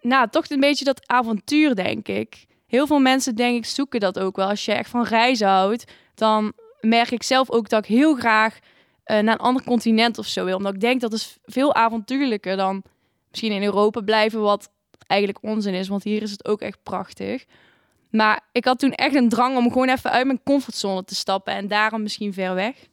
Nou, 0.00 0.28
toch 0.30 0.48
een 0.48 0.60
beetje 0.60 0.84
dat 0.84 1.08
avontuur, 1.08 1.74
denk 1.74 2.08
ik. 2.08 2.46
Heel 2.66 2.86
veel 2.86 2.98
mensen, 2.98 3.34
denk 3.34 3.56
ik, 3.56 3.64
zoeken 3.64 4.00
dat 4.00 4.18
ook 4.18 4.36
wel. 4.36 4.48
Als 4.48 4.64
je 4.64 4.72
echt 4.72 4.90
van 4.90 5.04
reizen 5.04 5.48
houdt, 5.48 5.92
dan 6.14 6.52
merk 6.80 7.10
ik 7.10 7.22
zelf 7.22 7.50
ook 7.50 7.68
dat 7.68 7.84
ik 7.84 7.90
heel 7.90 8.14
graag 8.14 8.58
eh, 9.04 9.18
naar 9.18 9.34
een 9.34 9.40
ander 9.40 9.64
continent 9.64 10.18
of 10.18 10.26
zo 10.26 10.44
wil. 10.44 10.56
Omdat 10.56 10.74
ik 10.74 10.80
denk 10.80 11.00
dat 11.00 11.12
is 11.12 11.38
veel 11.44 11.74
avontuurlijker 11.74 12.56
dan 12.56 12.82
misschien 13.30 13.52
in 13.52 13.62
Europa 13.62 14.00
blijven, 14.00 14.40
wat 14.40 14.70
eigenlijk 15.06 15.44
onzin 15.44 15.74
is, 15.74 15.88
want 15.88 16.04
hier 16.04 16.22
is 16.22 16.30
het 16.30 16.48
ook 16.48 16.60
echt 16.60 16.82
prachtig. 16.82 17.44
Maar 18.10 18.40
ik 18.52 18.64
had 18.64 18.78
toen 18.78 18.92
echt 18.92 19.14
een 19.14 19.28
drang 19.28 19.56
om 19.56 19.68
gewoon 19.72 19.88
even 19.88 20.10
uit 20.10 20.26
mijn 20.26 20.42
comfortzone 20.44 21.04
te 21.04 21.14
stappen 21.14 21.54
en 21.54 21.68
daarom 21.68 22.02
misschien 22.02 22.32
ver 22.32 22.54
weg. 22.54 22.88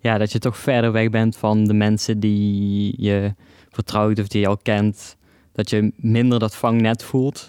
Ja, 0.00 0.18
dat 0.18 0.32
je 0.32 0.38
toch 0.38 0.56
verder 0.56 0.92
weg 0.92 1.10
bent 1.10 1.36
van 1.36 1.64
de 1.64 1.74
mensen 1.74 2.20
die 2.20 2.94
je 2.96 3.34
vertrouwt 3.70 4.18
of 4.18 4.28
die 4.28 4.40
je 4.40 4.46
al 4.46 4.58
kent. 4.58 5.16
Dat 5.52 5.70
je 5.70 5.92
minder 5.96 6.38
dat 6.38 6.56
vangnet 6.56 7.02
voelt. 7.02 7.46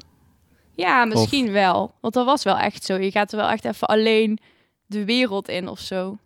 Ja, 0.76 1.06
misschien 1.06 1.52
wel. 1.52 1.94
Want 2.02 2.14
dat 2.14 2.26
was 2.26 2.44
wel 2.44 2.58
echt 2.58 2.84
zo. 2.84 2.96
Je 2.96 3.12
gaat 3.12 3.32
er 3.32 3.38
wel 3.38 3.50
echt 3.50 3.66
even 3.66 3.88
alleen 3.88 4.40
de 4.86 5.06
wereld 5.06 5.50
in 5.50 5.68
of 5.68 5.80
zo. 5.80 6.18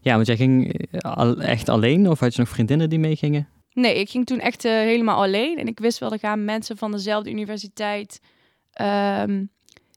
Ja, 0.00 0.14
want 0.14 0.26
jij 0.26 0.36
ging 0.36 0.82
eh, 0.90 1.48
echt 1.48 1.68
alleen 1.68 2.08
of 2.08 2.20
had 2.20 2.34
je 2.34 2.40
nog 2.40 2.48
vriendinnen 2.48 2.90
die 2.90 2.98
meegingen? 2.98 3.48
Nee, 3.72 3.98
ik 3.98 4.10
ging 4.10 4.26
toen 4.26 4.40
echt 4.40 4.64
uh, 4.64 4.72
helemaal 4.72 5.22
alleen. 5.22 5.58
En 5.58 5.66
ik 5.66 5.78
wist 5.78 5.98
wel, 5.98 6.12
er 6.12 6.18
gaan 6.18 6.44
mensen 6.44 6.76
van 6.76 6.90
dezelfde 6.90 7.30
universiteit 7.30 8.20
um, 8.80 9.50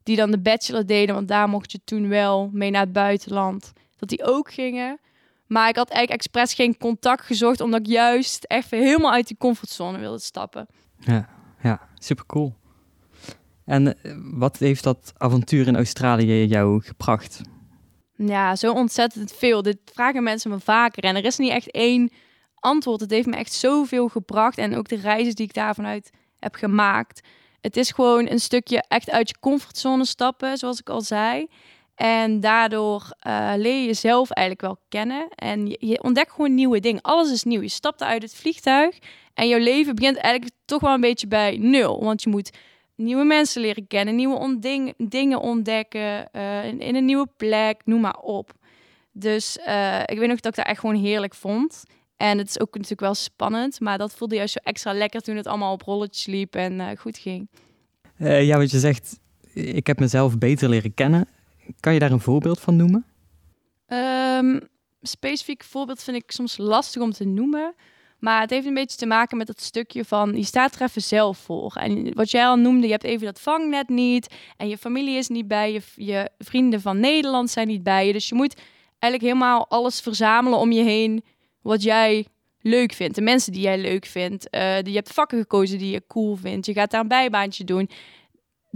die 0.03 0.15
dan 0.15 0.31
de 0.31 0.39
bachelor 0.39 0.85
deden, 0.85 1.15
want 1.15 1.27
daar 1.27 1.49
mocht 1.49 1.71
je 1.71 1.79
toen 1.83 2.07
wel 2.07 2.49
mee 2.53 2.71
naar 2.71 2.81
het 2.81 2.93
buitenland, 2.93 3.73
dat 3.97 4.09
die 4.09 4.23
ook 4.25 4.51
gingen. 4.51 4.99
Maar 5.47 5.69
ik 5.69 5.75
had 5.75 5.89
eigenlijk 5.89 6.21
expres 6.21 6.53
geen 6.53 6.77
contact 6.77 7.25
gezocht, 7.25 7.61
omdat 7.61 7.79
ik 7.79 7.87
juist 7.87 8.45
even 8.47 8.77
helemaal 8.77 9.11
uit 9.11 9.27
die 9.27 9.37
comfortzone 9.37 9.97
wilde 9.97 10.19
stappen. 10.19 10.67
Ja, 10.99 11.29
ja, 11.61 11.87
super 11.99 12.25
cool. 12.25 12.55
En 13.65 14.01
eh, 14.03 14.11
wat 14.21 14.57
heeft 14.57 14.83
dat 14.83 15.13
avontuur 15.17 15.67
in 15.67 15.75
Australië 15.75 16.45
jou 16.45 16.81
gebracht? 16.81 17.41
Ja, 18.15 18.55
zo 18.55 18.73
ontzettend 18.73 19.31
veel. 19.31 19.61
Dit 19.61 19.77
vragen 19.85 20.23
mensen 20.23 20.51
me 20.51 20.59
vaker. 20.59 21.03
En 21.03 21.15
er 21.15 21.25
is 21.25 21.37
niet 21.37 21.51
echt 21.51 21.71
één 21.71 22.11
antwoord. 22.55 22.99
Het 22.99 23.11
heeft 23.11 23.27
me 23.27 23.35
echt 23.35 23.53
zoveel 23.53 24.07
gebracht. 24.07 24.57
En 24.57 24.75
ook 24.75 24.87
de 24.87 24.95
reizen 24.95 25.35
die 25.35 25.45
ik 25.45 25.53
daar 25.53 25.75
vanuit 25.75 26.09
heb 26.39 26.55
gemaakt. 26.55 27.27
Het 27.61 27.77
is 27.77 27.91
gewoon 27.91 28.27
een 28.29 28.39
stukje 28.39 28.83
echt 28.87 29.09
uit 29.09 29.29
je 29.29 29.39
comfortzone 29.39 30.05
stappen, 30.05 30.57
zoals 30.57 30.79
ik 30.79 30.89
al 30.89 31.01
zei. 31.01 31.47
En 31.97 32.39
daardoor 32.39 33.13
uh, 33.27 33.53
leer 33.55 33.79
je 33.79 33.85
jezelf 33.85 34.29
eigenlijk 34.31 34.67
wel 34.67 34.85
kennen. 34.89 35.27
En 35.35 35.75
je, 35.79 36.03
ontdekt 36.03 36.31
gewoon 36.31 36.53
nieuwe 36.53 36.79
dingen. 36.79 37.01
Alles 37.01 37.31
is 37.31 37.43
nieuw. 37.43 37.61
Je 37.61 37.69
stapt 37.69 38.03
uit 38.03 38.21
het 38.21 38.35
vliegtuig. 38.35 38.97
En 39.33 39.47
jouw 39.47 39.59
leven 39.59 39.95
begint 39.95 40.17
eigenlijk 40.17 40.55
toch 40.65 40.81
wel 40.81 40.93
een 40.93 41.01
beetje 41.01 41.27
bij 41.27 41.57
nul. 41.57 42.03
Want 42.03 42.23
je 42.23 42.29
moet 42.29 42.57
nieuwe 42.95 43.23
mensen 43.23 43.61
leren 43.61 43.87
kennen, 43.87 44.15
nieuwe 44.15 44.93
dingen 44.97 45.39
ontdekken, 45.39 46.29
uh, 46.35 46.65
in, 46.65 46.95
een 46.95 47.05
nieuwe 47.05 47.27
plek, 47.37 47.81
noem 47.85 48.01
maar 48.01 48.17
op. 48.17 48.51
Dus 49.11 49.57
uh, 49.67 49.99
ik 50.05 50.17
weet 50.17 50.27
nog 50.27 50.39
dat 50.39 50.51
ik 50.51 50.55
dat 50.55 50.65
echt 50.65 50.79
gewoon 50.79 50.95
heerlijk 50.95 51.35
vond. 51.35 51.83
En 52.17 52.37
het 52.37 52.49
is 52.49 52.59
ook 52.59 52.73
natuurlijk 52.73 53.01
wel 53.01 53.15
spannend, 53.15 53.79
maar 53.79 53.97
dat 53.97 54.13
voelde 54.13 54.35
juist 54.35 54.53
zo 54.53 54.59
extra 54.63 54.93
lekker 54.93 55.21
toen 55.21 55.35
het 55.35 55.47
allemaal 55.47 55.73
op 55.73 55.81
rolletjes 55.81 56.25
liep 56.25 56.55
en 56.55 56.97
goed 56.97 57.17
ging. 57.17 57.49
ja, 58.17 58.57
wat 58.57 58.71
je 58.71 58.79
zegt, 58.79 59.19
ik 59.53 59.87
heb 59.87 59.99
mezelf 59.99 60.37
beter 60.37 60.69
leren 60.69 60.93
kennen. 60.93 61.27
Kan 61.79 61.93
je 61.93 61.99
daar 61.99 62.11
een 62.11 62.19
voorbeeld 62.19 62.59
van 62.59 62.75
noemen? 62.75 63.05
Um, 63.87 64.59
specifiek 65.01 65.63
voorbeeld 65.63 66.03
vind 66.03 66.17
ik 66.17 66.31
soms 66.31 66.57
lastig 66.57 67.01
om 67.01 67.11
te 67.11 67.25
noemen. 67.25 67.75
Maar 68.19 68.41
het 68.41 68.49
heeft 68.49 68.65
een 68.65 68.73
beetje 68.73 68.97
te 68.97 69.05
maken 69.05 69.37
met 69.37 69.47
dat 69.47 69.61
stukje 69.61 70.05
van 70.05 70.35
je 70.35 70.43
staat 70.43 70.75
er 70.75 70.81
even 70.81 71.01
zelf 71.01 71.37
voor. 71.37 71.73
En 71.73 72.13
wat 72.13 72.31
jij 72.31 72.45
al 72.45 72.55
noemde, 72.55 72.85
je 72.85 72.91
hebt 72.91 73.03
even 73.03 73.25
dat 73.25 73.41
vangnet 73.41 73.89
niet. 73.89 74.35
En 74.57 74.67
je 74.67 74.77
familie 74.77 75.17
is 75.17 75.27
niet 75.27 75.47
bij 75.47 75.73
je. 75.73 75.81
Je 75.95 76.29
vrienden 76.37 76.81
van 76.81 76.99
Nederland 76.99 77.49
zijn 77.49 77.67
niet 77.67 77.83
bij 77.83 78.07
je. 78.07 78.13
Dus 78.13 78.29
je 78.29 78.35
moet 78.35 78.61
eigenlijk 78.99 79.33
helemaal 79.33 79.67
alles 79.67 79.99
verzamelen 80.01 80.59
om 80.59 80.71
je 80.71 80.83
heen 80.83 81.23
wat 81.61 81.83
jij 81.83 82.27
leuk 82.61 82.93
vindt. 82.93 83.15
De 83.15 83.21
mensen 83.21 83.51
die 83.51 83.61
jij 83.61 83.77
leuk 83.77 84.05
vindt. 84.05 84.47
Uh, 84.51 84.75
die, 84.75 84.89
je 84.89 84.95
hebt 84.95 85.13
vakken 85.13 85.39
gekozen 85.39 85.77
die 85.77 85.91
je 85.91 86.03
cool 86.07 86.35
vindt. 86.35 86.65
Je 86.65 86.73
gaat 86.73 86.91
daar 86.91 87.01
een 87.01 87.07
bijbaantje 87.07 87.63
doen. 87.63 87.89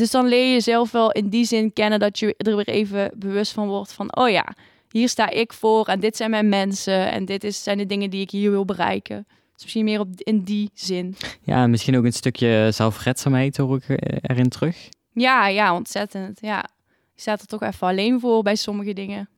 Dus 0.01 0.11
dan 0.11 0.27
leer 0.27 0.45
je 0.45 0.51
jezelf 0.51 0.91
wel 0.91 1.11
in 1.11 1.29
die 1.29 1.45
zin 1.45 1.73
kennen 1.73 1.99
dat 1.99 2.19
je 2.19 2.35
er 2.37 2.55
weer 2.55 2.67
even 2.67 3.11
bewust 3.15 3.51
van 3.51 3.67
wordt 3.67 3.93
van, 3.93 4.15
oh 4.15 4.29
ja, 4.29 4.53
hier 4.89 5.09
sta 5.09 5.29
ik 5.29 5.53
voor 5.53 5.85
en 5.85 5.99
dit 5.99 6.17
zijn 6.17 6.29
mijn 6.29 6.49
mensen 6.49 7.11
en 7.11 7.25
dit 7.25 7.43
is, 7.43 7.63
zijn 7.63 7.77
de 7.77 7.85
dingen 7.85 8.09
die 8.09 8.21
ik 8.21 8.31
hier 8.31 8.51
wil 8.51 8.65
bereiken. 8.65 9.27
Dus 9.53 9.63
misschien 9.63 9.83
meer 9.83 9.99
op, 9.99 10.07
in 10.15 10.43
die 10.43 10.69
zin. 10.73 11.15
Ja, 11.41 11.67
misschien 11.67 11.97
ook 11.97 12.03
een 12.03 12.13
stukje 12.13 12.69
zelfredzaamheid 12.71 13.57
hoor 13.57 13.77
ik 13.77 13.89
eh, 13.89 14.17
erin 14.21 14.49
terug. 14.49 14.89
Ja, 15.13 15.47
ja, 15.47 15.75
ontzettend. 15.75 16.39
Ja. 16.41 16.65
Je 17.13 17.21
staat 17.21 17.41
er 17.41 17.47
toch 17.47 17.61
even 17.61 17.87
alleen 17.87 18.19
voor 18.19 18.43
bij 18.43 18.55
sommige 18.55 18.93
dingen. 18.93 19.29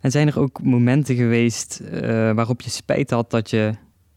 En 0.00 0.10
zijn 0.10 0.28
er 0.28 0.40
ook 0.40 0.62
momenten 0.62 1.16
geweest 1.16 1.80
uh, 1.82 2.00
waarop 2.32 2.60
je 2.60 2.70
spijt 2.70 3.10
had 3.10 3.30
dat 3.30 3.50
je 3.50 3.72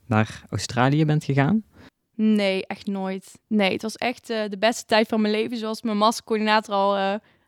naar 0.06 0.44
Australië 0.50 1.06
bent 1.06 1.24
gegaan? 1.24 1.63
Nee, 2.16 2.66
echt 2.68 2.86
nooit. 2.86 3.32
Nee, 3.48 3.72
het 3.72 3.82
was 3.82 3.96
echt 3.96 4.30
uh, 4.30 4.44
de 4.50 4.58
beste 4.58 4.86
tijd 4.86 5.08
van 5.08 5.22
mijn 5.22 5.34
leven, 5.34 5.58
zoals 5.58 5.82
mijn 5.82 5.98
mastercoördinator 5.98 6.74
al 6.74 6.96
uh, 6.96 7.02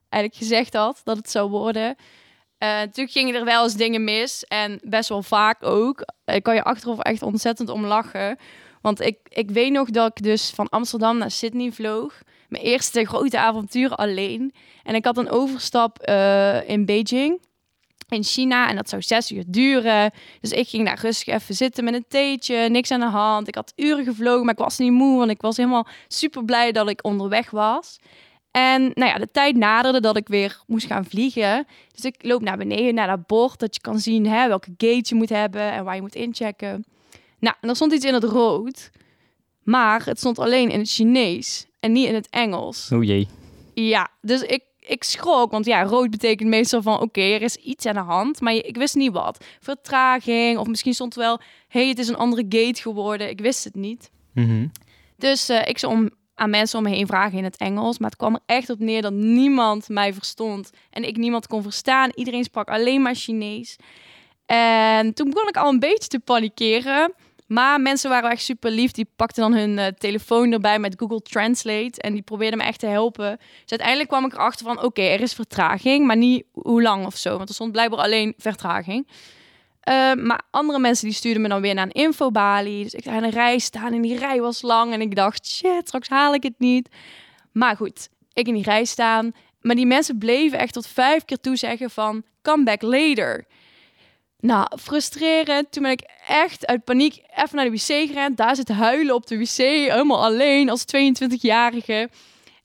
eigenlijk 0.10 0.36
gezegd 0.36 0.74
had 0.74 1.02
dat 1.04 1.18
het 1.18 1.30
zou 1.30 1.50
worden. 1.50 1.90
Uh, 1.90 2.70
natuurlijk 2.70 3.12
gingen 3.12 3.36
er 3.36 3.46
wel 3.46 3.64
eens 3.64 3.74
dingen 3.74 4.04
mis 4.04 4.44
en 4.44 4.80
best 4.84 5.10
wel 5.10 5.24
vaak 5.24 5.64
ook. 5.64 6.06
Ik 6.26 6.44
kan 6.44 6.56
je 6.56 6.64
achteraf 6.64 7.00
echt 7.00 7.22
ontzettend 7.22 7.70
om 7.70 7.86
lachen. 7.86 8.38
Want 8.82 9.02
ik, 9.02 9.18
ik 9.30 9.52
weet 9.52 9.72
nog 9.72 9.90
dat 9.90 10.18
ik 10.18 10.24
dus 10.24 10.50
van 10.50 10.70
Amsterdam 10.70 11.18
naar 11.18 11.32
Sydney 11.32 11.72
vloog. 11.72 12.22
Mijn 12.50 12.64
eerste 12.64 13.06
grote 13.06 13.40
avontuur 13.40 13.96
alleen. 13.96 14.54
En 14.84 14.96
ik 14.96 15.06
had 15.06 15.18
een 15.18 15.30
overstap 15.30 16.04
in 16.68 16.86
Beijing 16.86 17.42
in 18.10 18.24
China 18.24 18.70
en 18.70 18.76
dat 18.76 18.90
zou 18.90 19.02
zes 19.02 19.32
uur 19.32 19.44
duren. 19.48 20.12
Dus 20.42 20.52
ik 20.52 20.68
ging 20.68 20.86
daar 20.86 21.00
rustig 21.02 21.34
even 21.34 21.56
zitten 21.56 21.84
met 21.84 21.94
een 21.94 22.06
theetje, 22.08 22.70
niks 22.70 22.92
aan 22.92 23.00
de 23.00 23.06
hand. 23.06 23.48
Ik 23.48 23.56
had 23.56 23.74
uren 23.76 24.04
gevlogen, 24.06 24.46
maar 24.46 24.54
ik 24.54 24.60
was 24.60 24.78
niet 24.78 24.92
moe, 24.92 25.18
want 25.18 25.32
ik 25.32 25.42
was 25.42 25.58
helemaal 25.58 25.88
super 26.08 26.46
blij 26.46 26.72
dat 26.72 26.90
ik 26.90 27.06
onderweg 27.06 27.50
was. 27.50 28.00
En 28.52 28.82
nou 28.94 29.12
ja, 29.12 29.18
de 29.18 29.32
tijd 29.32 29.56
naderde 29.56 30.00
dat 30.00 30.18
ik 30.18 30.28
weer 30.28 30.62
moest 30.68 30.88
gaan 30.88 31.06
vliegen. 31.06 31.68
Dus 31.92 32.06
ik 32.06 32.16
loop 32.20 32.42
naar 32.42 32.58
beneden, 32.58 32.94
naar 32.94 33.08
dat 33.08 33.28
bord, 33.28 33.60
dat 33.60 33.76
je 33.76 33.82
kan 33.82 34.00
zien 34.00 34.28
hè, 34.28 34.48
welke 34.48 34.74
gate 34.78 35.04
je 35.04 35.16
moet 35.16 35.30
hebben 35.30 35.72
en 35.72 35.84
waar 35.84 35.96
je 35.96 36.02
moet 36.02 36.16
inchecken. 36.16 36.86
Nou, 37.40 37.56
en 37.62 37.70
er 37.70 37.76
stond 37.76 37.94
iets 37.94 38.06
in 38.06 38.14
het 38.14 38.24
rood, 38.24 38.90
maar 39.64 40.06
het 40.06 40.18
stond 40.18 40.40
alleen 40.40 40.70
in 40.70 40.80
het 40.80 40.90
Chinees 40.90 41.66
en 41.80 41.92
niet 41.92 42.08
in 42.08 42.16
het 42.16 42.30
Engels. 42.30 42.92
O 42.92 43.02
jee. 43.02 43.28
Ja, 43.74 44.10
dus 44.22 44.42
ik, 44.42 44.64
ik 44.88 45.04
schrok, 45.04 45.52
want 45.52 45.66
ja, 45.66 45.84
rood 45.84 46.10
betekent 46.10 46.50
meestal 46.50 46.82
van 46.82 47.00
oké, 47.00 47.22
er 47.22 47.42
is 47.42 47.56
iets 47.56 47.86
aan 47.86 47.94
de 47.94 48.00
hand, 48.00 48.42
maar 48.42 48.54
ik 48.54 48.78
wist 48.78 48.96
niet 48.96 49.12
wat. 49.12 49.46
Vertraging, 49.60 50.58
of 50.58 50.68
misschien 50.68 50.94
stond 50.94 51.16
wel, 51.16 51.40
hey, 51.68 51.88
het 51.88 52.00
is 52.00 52.08
een 52.08 52.18
andere 52.18 52.46
gate 52.50 52.82
geworden. 52.82 53.30
Ik 53.30 53.40
wist 53.40 53.64
het 53.64 53.76
niet. 53.76 54.12
Mm 54.34 54.72
Dus 55.18 55.50
uh, 55.50 55.68
ik 55.68 55.78
zou 55.78 55.94
om 55.94 56.10
aan 56.38 56.50
mensen 56.50 56.78
om 56.78 56.84
me 56.84 56.90
heen 56.90 57.08
vragen 57.08 57.38
in 57.38 57.44
het 57.44 57.58
Engels. 57.58 57.98
Maar 57.98 58.10
het 58.10 58.20
kwam 58.20 58.34
er 58.34 58.42
echt 58.46 58.70
op 58.70 58.80
neer 58.80 59.02
dat 59.02 59.14
niemand 59.14 59.90
mij 59.90 60.14
verstond. 60.14 60.70
En 60.90 61.04
ik 61.04 61.18
niemand 61.18 61.48
kon 61.48 61.62
verstaan. 61.62 62.10
Iedereen 62.16 62.44
sprak 62.44 62.70
alleen 62.70 63.02
maar 63.02 63.16
Chinees. 63.16 63.76
En 64.46 65.14
toen 65.14 65.30
begon 65.30 65.48
ik 65.48 65.58
al 65.58 65.70
een 65.70 65.80
beetje 65.80 66.08
te 66.08 66.20
panikeren. 66.20 67.14
Maar 67.48 67.82
mensen 67.82 68.10
waren 68.10 68.32
echt 68.32 68.44
super 68.44 68.72
lief. 68.72 68.92
Die 68.92 69.10
pakten 69.16 69.42
dan 69.42 69.54
hun 69.54 69.78
uh, 69.78 69.86
telefoon 69.86 70.52
erbij 70.52 70.80
met 70.80 70.96
Google 70.98 71.22
Translate. 71.22 72.02
En 72.02 72.14
die 72.14 72.22
probeerden 72.22 72.58
me 72.58 72.66
echt 72.66 72.80
te 72.80 72.86
helpen. 72.86 73.38
Dus 73.38 73.70
uiteindelijk 73.70 74.10
kwam 74.10 74.26
ik 74.26 74.34
erachter 74.34 74.66
van... 74.66 74.84
oké, 74.84 75.02
er 75.02 75.22
is 75.22 75.34
vertraging, 75.34 76.06
maar 76.06 76.18
niet 76.18 76.44
hoe 76.52 76.82
lang 76.82 77.06
of 77.06 77.18
zo. 77.18 77.38
Want 77.38 77.50
er 77.50 77.56
stond 77.56 77.72
blijkbaar 77.72 78.00
alleen 78.00 78.34
vertraging. 78.38 79.08
Uh, 79.08 80.14
maar 80.14 80.42
andere 80.52 80.80
mensen 80.80 81.06
die 81.06 81.16
stuurden 81.16 81.42
me 81.42 81.48
dan 81.48 81.62
weer 81.62 81.74
naar 81.74 81.86
een 81.86 82.04
infobalie. 82.04 82.84
Dus 82.84 82.94
ik 82.94 83.04
ga 83.04 83.18
in 83.18 83.24
een 83.24 83.30
rij 83.30 83.60
staan 83.60 83.94
en 83.94 84.02
die 84.02 84.18
rij 84.18 84.42
was 84.42 84.62
lang. 84.62 84.94
En 84.94 85.02
ik 85.02 85.16
dacht, 85.16 85.48
shit, 85.48 85.88
straks 85.88 86.10
haal 86.10 86.34
ik 86.34 86.44
het 86.44 86.56
niet. 86.58 86.90
Maar 87.52 87.76
goed, 87.76 88.10
ik 88.34 88.48
in 88.48 88.54
die 88.54 88.64
rij 88.64 88.86
staan. 88.86 89.32
Maar 89.62 89.76
die 89.76 89.86
mensen 89.86 90.18
bleven 90.18 90.60
echt 90.60 90.74
tot 90.74 90.88
vijf 90.88 91.26
keer 91.26 91.40
toe 91.40 91.56
zeggen 91.56 91.90
van, 91.90 92.24
come 92.42 92.64
back 92.64 92.82
later. 92.82 93.46
Nou, 94.40 94.68
frustrerend. 94.80 95.72
Toen 95.72 95.84
ben 95.84 95.92
ik 95.92 96.04
echt 96.28 96.66
uit 96.66 96.84
paniek 96.84 97.22
even 97.36 97.56
naar 97.56 97.66
de 97.66 97.72
wc 97.72 98.10
gerend. 98.10 98.38
Daar 98.38 98.56
zit 98.56 98.70
huilen 98.70 99.16
op 99.16 99.28
de 99.28 99.38
wc, 99.38 99.58
helemaal 99.58 100.24
alleen 100.24 100.70
als 100.70 100.86
22-jarige. 100.96 102.10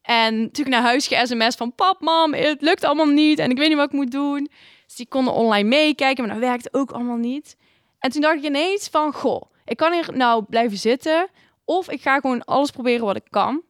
En 0.02 0.40
natuurlijk 0.40 0.76
naar 0.76 0.82
huis 0.82 1.06
ge-sms 1.06 1.56
van, 1.56 1.74
pap, 1.74 2.00
mam, 2.00 2.34
het 2.34 2.60
lukt 2.60 2.84
allemaal 2.84 3.06
niet. 3.06 3.38
En 3.38 3.50
ik 3.50 3.58
weet 3.58 3.68
niet 3.68 3.76
wat 3.76 3.86
ik 3.86 3.92
moet 3.92 4.10
doen. 4.10 4.48
Dus 4.86 4.96
die 4.96 5.06
konden 5.08 5.34
online 5.34 5.68
meekijken, 5.68 6.24
maar 6.26 6.34
dat 6.34 6.48
werkte 6.48 6.68
ook 6.72 6.90
allemaal 6.90 7.16
niet. 7.16 7.56
En 7.98 8.10
toen 8.10 8.20
dacht 8.20 8.36
ik 8.36 8.44
ineens 8.44 8.88
van, 8.88 9.12
goh, 9.12 9.42
ik 9.64 9.76
kan 9.76 9.92
hier 9.92 10.08
nou 10.14 10.44
blijven 10.48 10.78
zitten. 10.78 11.28
Of 11.64 11.90
ik 11.90 12.02
ga 12.02 12.20
gewoon 12.20 12.44
alles 12.44 12.70
proberen 12.70 13.06
wat 13.06 13.16
ik 13.16 13.26
kan. 13.30 13.62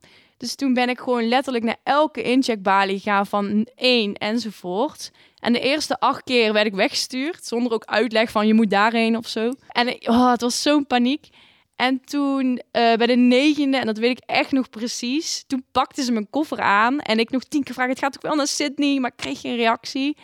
Dus 0.43 0.55
toen 0.55 0.75
ben 0.75 0.89
ik 0.89 0.99
gewoon 0.99 1.29
letterlijk 1.29 1.65
naar 1.65 1.77
elke 1.83 2.23
incheckbalie 2.23 2.99
gaan 2.99 3.27
van 3.27 3.69
één 3.75 4.15
enzovoort. 4.15 5.11
En 5.39 5.53
de 5.53 5.61
eerste 5.61 6.01
acht 6.01 6.23
keer 6.23 6.53
werd 6.53 6.67
ik 6.67 6.75
weggestuurd, 6.75 7.45
zonder 7.45 7.73
ook 7.73 7.85
uitleg 7.85 8.31
van 8.31 8.47
je 8.47 8.55
moet 8.55 8.71
daarheen 8.71 9.17
of 9.17 9.27
zo. 9.27 9.53
En 9.69 10.09
oh, 10.09 10.31
het 10.31 10.41
was 10.41 10.63
zo'n 10.63 10.87
paniek. 10.87 11.29
En 11.77 12.01
toen 12.05 12.53
uh, 12.53 12.61
bij 12.95 13.07
de 13.07 13.17
negende, 13.17 13.77
en 13.77 13.87
dat 13.87 13.99
weet 13.99 14.19
ik 14.19 14.23
echt 14.27 14.53
nog 14.53 14.71
precies, 14.71 15.45
toen 15.47 15.65
pakten 15.73 16.05
ze 16.05 16.13
mijn 16.13 16.31
koffer 16.31 16.61
aan. 16.61 17.01
En 17.01 17.19
ik 17.19 17.31
nog 17.31 17.45
tien 17.45 17.63
keer 17.63 17.75
vragen, 17.75 17.93
het 17.93 18.03
gaat 18.03 18.17
ook 18.17 18.23
wel 18.23 18.35
naar 18.35 18.47
Sydney, 18.47 19.01
maar 19.01 19.11
ik 19.11 19.17
kreeg 19.17 19.41
geen 19.41 19.57
reactie. 19.57 20.17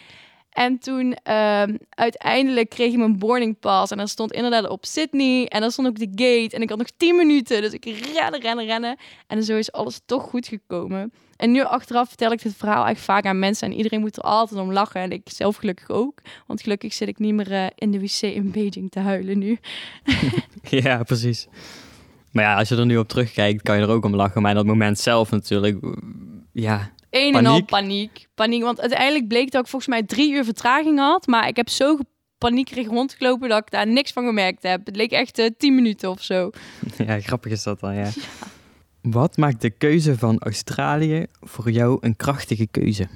En 0.59 0.79
toen 0.79 1.15
ehm, 1.23 1.77
uiteindelijk 1.91 2.69
kreeg 2.69 2.93
ik 2.93 2.99
mijn 2.99 3.19
boarding 3.19 3.59
pass. 3.59 3.91
En 3.91 3.97
dan 3.99 4.09
stond 4.09 4.33
inderdaad 4.33 4.69
op 4.69 4.85
Sydney. 4.85 5.47
En 5.47 5.61
dan 5.61 5.71
stond 5.71 5.89
ook 5.89 5.99
de 5.99 6.09
gate. 6.11 6.57
En 6.57 6.63
ik 6.63 6.69
had 6.69 6.79
nog 6.79 6.91
10 6.97 7.17
minuten. 7.17 7.63
Dus 7.63 7.73
ik 7.73 7.85
rennen, 7.85 8.41
rennen, 8.41 8.67
rennen. 8.67 8.97
En 9.27 9.43
zo 9.43 9.57
is 9.57 9.73
alles 9.73 10.01
toch 10.07 10.23
goed 10.23 10.47
gekomen. 10.47 11.13
En 11.37 11.51
nu 11.51 11.63
achteraf 11.63 12.09
vertel 12.09 12.33
ik 12.33 12.43
dit 12.43 12.55
verhaal 12.57 12.87
echt 12.87 13.01
vaak 13.01 13.25
aan 13.25 13.39
mensen. 13.39 13.71
En 13.71 13.77
iedereen 13.77 14.01
moet 14.01 14.17
er 14.17 14.23
altijd 14.23 14.61
om 14.61 14.73
lachen. 14.73 15.01
En 15.01 15.13
ik 15.13 15.23
zelf 15.25 15.57
gelukkig 15.57 15.91
ook. 15.91 16.21
Want 16.47 16.63
gelukkig 16.63 16.93
zit 16.93 17.09
ik 17.09 17.19
niet 17.19 17.35
meer 17.35 17.53
uh, 17.53 17.67
in 17.75 17.91
de 17.91 18.01
wc 18.01 18.23
in 18.23 18.51
Beijing 18.51 18.91
te 18.91 19.01
huilen 19.01 19.39
nu. 19.39 19.59
ja, 20.63 21.03
precies. 21.03 21.49
Maar 22.33 22.45
ja, 22.45 22.57
als 22.57 22.69
je 22.69 22.77
er 22.77 22.87
nu 22.87 22.97
op 22.97 23.09
terugkijkt, 23.09 23.63
kan 23.63 23.77
je 23.77 23.83
er 23.83 23.91
ook 23.91 24.05
om 24.05 24.15
lachen. 24.15 24.43
Maar 24.43 24.51
in 24.51 24.57
dat 24.57 24.67
moment 24.67 24.99
zelf 24.99 25.31
natuurlijk, 25.31 25.79
ja, 26.53 26.91
een 27.11 27.35
en 27.35 27.47
al 27.47 27.65
paniek. 27.65 28.27
Paniek, 28.35 28.63
want 28.63 28.81
uiteindelijk 28.81 29.29
bleek 29.29 29.51
dat 29.51 29.63
ik 29.63 29.69
volgens 29.69 29.91
mij 29.91 30.03
drie 30.03 30.33
uur 30.33 30.45
vertraging 30.45 30.99
had. 30.99 31.27
Maar 31.27 31.49
ik 31.49 31.57
heb 31.57 31.69
zo 31.69 31.99
paniekerig 32.39 32.87
rondgelopen 32.87 33.49
dat 33.49 33.59
ik 33.59 33.71
daar 33.71 33.87
niks 33.87 34.13
van 34.13 34.25
gemerkt 34.25 34.63
heb. 34.63 34.87
Het 34.87 34.97
leek 34.97 35.11
echt 35.11 35.39
uh, 35.39 35.47
tien 35.59 35.75
minuten 35.75 36.11
of 36.11 36.23
zo. 36.23 36.51
Ja, 37.07 37.21
grappig 37.21 37.53
is 37.53 37.63
dat 37.63 37.81
dan, 37.81 37.95
ja. 37.95 38.11
Wat 39.03 39.37
maakt 39.37 39.61
de 39.61 39.71
keuze 39.71 40.19
van 40.19 40.39
Australië 40.39 41.27
voor 41.41 41.71
jou 41.71 41.99
een 42.01 42.17
krachtige 42.17 42.67
keuze? 42.67 43.09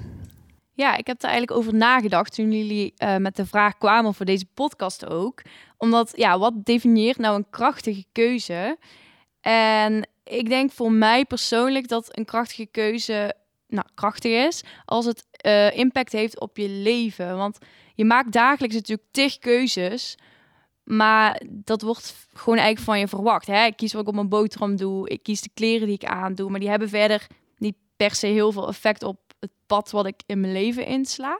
Ja, 0.73 0.97
ik 0.97 1.07
heb 1.07 1.17
er 1.17 1.29
eigenlijk 1.29 1.57
over 1.57 1.73
nagedacht 1.73 2.35
toen 2.35 2.51
jullie 2.51 2.93
uh, 2.97 3.17
met 3.17 3.35
de 3.35 3.45
vraag 3.45 3.77
kwamen 3.77 4.13
voor 4.13 4.25
deze 4.25 4.45
podcast 4.53 5.05
ook. 5.05 5.41
Omdat, 5.77 6.13
ja, 6.15 6.39
wat 6.39 6.65
definieert 6.65 7.17
nou 7.17 7.35
een 7.35 7.49
krachtige 7.49 8.05
keuze? 8.11 8.77
En 9.41 10.07
ik 10.23 10.49
denk 10.49 10.71
voor 10.71 10.91
mij 10.91 11.25
persoonlijk 11.25 11.87
dat 11.87 12.17
een 12.17 12.25
krachtige 12.25 12.65
keuze 12.65 13.35
nou, 13.73 13.87
krachtig 13.93 14.45
is 14.45 14.63
als 14.85 15.05
het 15.05 15.25
uh, 15.45 15.77
impact 15.77 16.11
heeft 16.11 16.39
op 16.39 16.57
je 16.57 16.69
leven. 16.69 17.37
Want 17.37 17.57
je 17.95 18.05
maakt 18.05 18.31
dagelijks 18.31 18.75
natuurlijk 18.75 19.07
tig 19.11 19.37
keuzes, 19.37 20.17
maar 20.83 21.41
dat 21.49 21.81
wordt 21.81 22.27
gewoon 22.33 22.57
eigenlijk 22.57 22.85
van 22.85 22.99
je 22.99 23.07
verwacht. 23.07 23.47
Hè? 23.47 23.65
Ik 23.65 23.75
kies 23.75 23.93
wat 23.93 24.01
ik 24.01 24.07
op 24.07 24.15
mijn 24.15 24.29
boterham 24.29 24.75
doe, 24.75 25.09
ik 25.09 25.23
kies 25.23 25.41
de 25.41 25.49
kleren 25.53 25.87
die 25.87 25.95
ik 25.95 26.05
aandoe, 26.05 26.49
maar 26.49 26.59
die 26.59 26.69
hebben 26.69 26.89
verder 26.89 27.27
niet 27.57 27.75
per 27.95 28.15
se 28.15 28.27
heel 28.27 28.51
veel 28.51 28.67
effect 28.67 29.03
op 29.03 29.19
het 29.39 29.51
pad 29.67 29.91
wat 29.91 30.05
ik 30.05 30.21
in 30.25 30.39
mijn 30.39 30.53
leven 30.53 30.85
insla. 30.85 31.39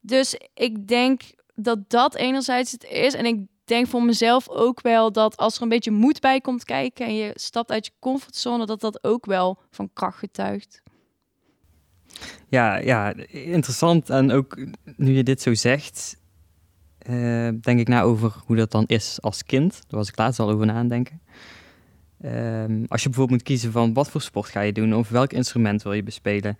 Dus 0.00 0.38
ik 0.54 0.88
denk 0.88 1.22
dat 1.54 1.90
dat 1.90 2.14
enerzijds 2.14 2.72
het 2.72 2.84
is. 2.84 3.14
En 3.14 3.26
ik 3.26 3.46
denk 3.64 3.86
voor 3.86 4.02
mezelf 4.02 4.48
ook 4.48 4.80
wel 4.80 5.12
dat 5.12 5.36
als 5.36 5.56
er 5.56 5.62
een 5.62 5.68
beetje 5.68 5.90
moed 5.90 6.20
bij 6.20 6.40
komt 6.40 6.64
kijken 6.64 7.06
en 7.06 7.14
je 7.14 7.30
stapt 7.34 7.70
uit 7.70 7.86
je 7.86 7.92
comfortzone, 7.98 8.66
dat 8.66 8.80
dat 8.80 9.04
ook 9.04 9.26
wel 9.26 9.58
van 9.70 9.90
kracht 9.92 10.18
getuigt. 10.18 10.82
Ja, 12.48 12.76
ja, 12.78 13.14
interessant. 13.30 14.10
En 14.10 14.32
ook 14.32 14.58
nu 14.96 15.12
je 15.12 15.22
dit 15.22 15.42
zo 15.42 15.54
zegt, 15.54 16.16
uh, 17.08 17.48
denk 17.60 17.78
ik 17.80 17.88
na 17.88 18.02
over 18.02 18.34
hoe 18.44 18.56
dat 18.56 18.70
dan 18.70 18.84
is 18.86 19.18
als 19.20 19.44
kind. 19.44 19.72
Daar 19.72 19.98
was 19.98 20.08
ik 20.08 20.18
laatst 20.18 20.40
al 20.40 20.50
over 20.50 20.66
na. 20.66 20.84
Uh, 22.24 22.64
als 22.88 23.02
je 23.02 23.08
bijvoorbeeld 23.08 23.30
moet 23.30 23.42
kiezen 23.42 23.72
van 23.72 23.92
wat 23.92 24.10
voor 24.10 24.20
sport 24.20 24.48
ga 24.48 24.60
je 24.60 24.72
doen 24.72 24.94
of 24.94 25.08
welk 25.08 25.32
instrument 25.32 25.82
wil 25.82 25.92
je 25.92 26.02
bespelen. 26.02 26.58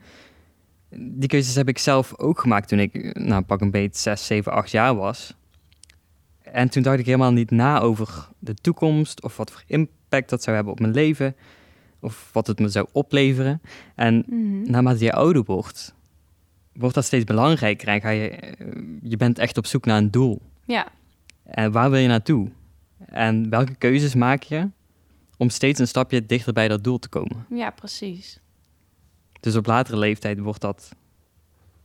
Die 0.90 1.28
keuzes 1.28 1.54
heb 1.54 1.68
ik 1.68 1.78
zelf 1.78 2.18
ook 2.18 2.40
gemaakt 2.40 2.68
toen 2.68 2.78
ik, 2.78 3.18
nou 3.18 3.42
pak 3.42 3.60
een 3.60 3.70
beetje 3.70 4.00
6, 4.00 4.26
7, 4.26 4.52
8 4.52 4.70
jaar 4.70 4.96
was. 4.96 5.34
En 6.42 6.68
toen 6.68 6.82
dacht 6.82 6.98
ik 6.98 7.06
helemaal 7.06 7.32
niet 7.32 7.50
na 7.50 7.80
over 7.80 8.28
de 8.38 8.54
toekomst 8.54 9.22
of 9.22 9.36
wat 9.36 9.50
voor 9.50 9.62
impact 9.66 10.30
dat 10.30 10.42
zou 10.42 10.56
hebben 10.56 10.74
op 10.74 10.80
mijn 10.80 10.92
leven 10.92 11.36
of 12.00 12.30
wat 12.32 12.46
het 12.46 12.58
me 12.58 12.68
zou 12.68 12.86
opleveren. 12.92 13.60
En 13.94 14.24
mm 14.26 14.70
naarmate 14.70 15.04
je 15.04 15.12
ouder 15.12 15.44
wordt, 15.44 15.94
wordt 16.72 16.94
dat 16.94 17.04
steeds 17.04 17.24
belangrijker 17.24 17.88
en 17.88 18.00
ga 18.00 18.08
je, 18.08 18.28
eh, 18.28 18.66
je 19.02 19.16
bent 19.16 19.38
echt 19.38 19.56
op 19.56 19.66
zoek 19.66 19.84
naar 19.84 19.98
een 19.98 20.10
doel. 20.10 20.42
Ja. 20.64 20.88
En 21.44 21.72
waar 21.72 21.90
wil 21.90 22.00
je 22.00 22.08
naartoe? 22.08 22.50
En 23.06 23.50
welke 23.50 23.74
keuzes 23.74 24.14
maak 24.14 24.42
je 24.42 24.70
om 25.36 25.50
steeds 25.50 25.80
een 25.80 25.88
stapje 25.88 26.26
dichter 26.26 26.52
bij 26.52 26.68
dat 26.68 26.84
doel 26.84 26.98
te 26.98 27.08
komen? 27.08 27.46
Ja, 27.50 27.70
precies. 27.70 28.40
Dus 29.40 29.56
op 29.56 29.66
latere 29.66 29.98
leeftijd 29.98 30.38
wordt 30.38 30.60
dat, 30.60 30.90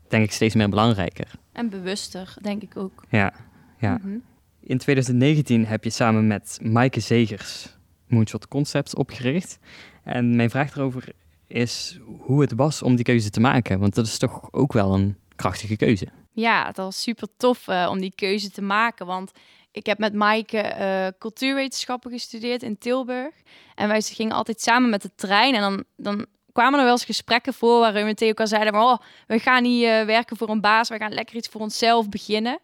denk 0.08 0.24
ik, 0.24 0.32
steeds 0.32 0.56
meer 0.56 0.70
belangrijker. 0.70 1.32
En 1.52 1.70
bewuster, 1.70 2.34
denk 2.42 2.62
ik 2.62 2.78
ook. 2.78 3.04
Ja, 3.10 3.34
ja. 3.80 3.98
Mhm. 3.98 4.18
In 4.60 4.78
2019 4.78 5.66
heb 5.66 5.84
je 5.84 5.90
samen 5.90 6.28
met 6.28 6.60
Maaike 6.62 7.00
Zegers 7.00 7.78
Moonshot 8.08 8.48
Concepts 8.48 8.96
opgericht. 8.96 9.60
En 10.04 10.36
mijn 10.36 10.50
vraag 10.50 10.76
erover 10.76 11.14
is 11.48 12.00
hoe 12.20 12.42
het 12.42 12.54
was 12.56 12.82
om 12.82 12.96
die 12.96 13.06
keuze 13.06 13.30
te 13.30 13.40
maken. 13.40 13.80
Want 13.80 13.96
dat 13.96 14.06
is 14.06 14.18
toch 14.18 14.48
ook 14.52 14.74
wel 14.74 14.94
een 14.94 15.18
krachtige 15.36 15.76
keuze. 15.76 16.08
Ja, 16.32 16.66
het 16.66 16.78
was 16.78 17.02
super 17.02 17.28
tof 17.38 17.68
uh, 17.68 17.88
om 17.90 18.00
die 18.00 18.14
keuze 18.16 18.50
te 18.50 18.62
maken. 18.62 19.06
Want 19.06 19.32
ik 19.72 19.86
heb 19.86 19.98
met 19.98 20.14
Maaike 20.14 20.76
uh, 20.80 21.08
cultuurwetenschappen 21.20 22.12
gestudeerd 22.12 22.64
in 22.64 22.78
Tilburg. 22.78 23.34
En 23.76 23.88
wij 23.88 24.02
gingen 24.02 24.36
altijd 24.36 24.62
samen 24.62 24.90
met 24.90 25.02
de 25.02 25.12
trein. 25.16 25.56
En 25.56 25.62
dan, 25.62 25.84
dan 25.96 26.26
kwamen 26.52 26.80
er 26.80 26.86
wel 26.86 26.94
eens 26.94 27.06
gesprekken 27.06 27.54
voor 27.54 27.80
waarin 27.80 28.06
we 28.06 28.14
tegen 28.14 28.28
elkaar 28.28 28.48
zeiden... 28.48 28.82
Oh, 28.82 28.98
we 29.28 29.40
gaan 29.40 29.64
niet 29.64 29.84
uh, 29.84 30.04
werken 30.04 30.38
voor 30.38 30.50
een 30.50 30.62
baas, 30.62 30.90
we 30.90 30.98
gaan 30.98 31.14
lekker 31.14 31.36
iets 31.36 31.48
voor 31.48 31.62
onszelf 31.62 32.10
beginnen. 32.10 32.60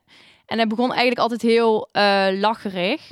En 0.45 0.57
dat 0.57 0.67
begon 0.67 0.89
eigenlijk 0.89 1.19
altijd 1.19 1.41
heel 1.41 1.89
lacherig. 2.39 3.11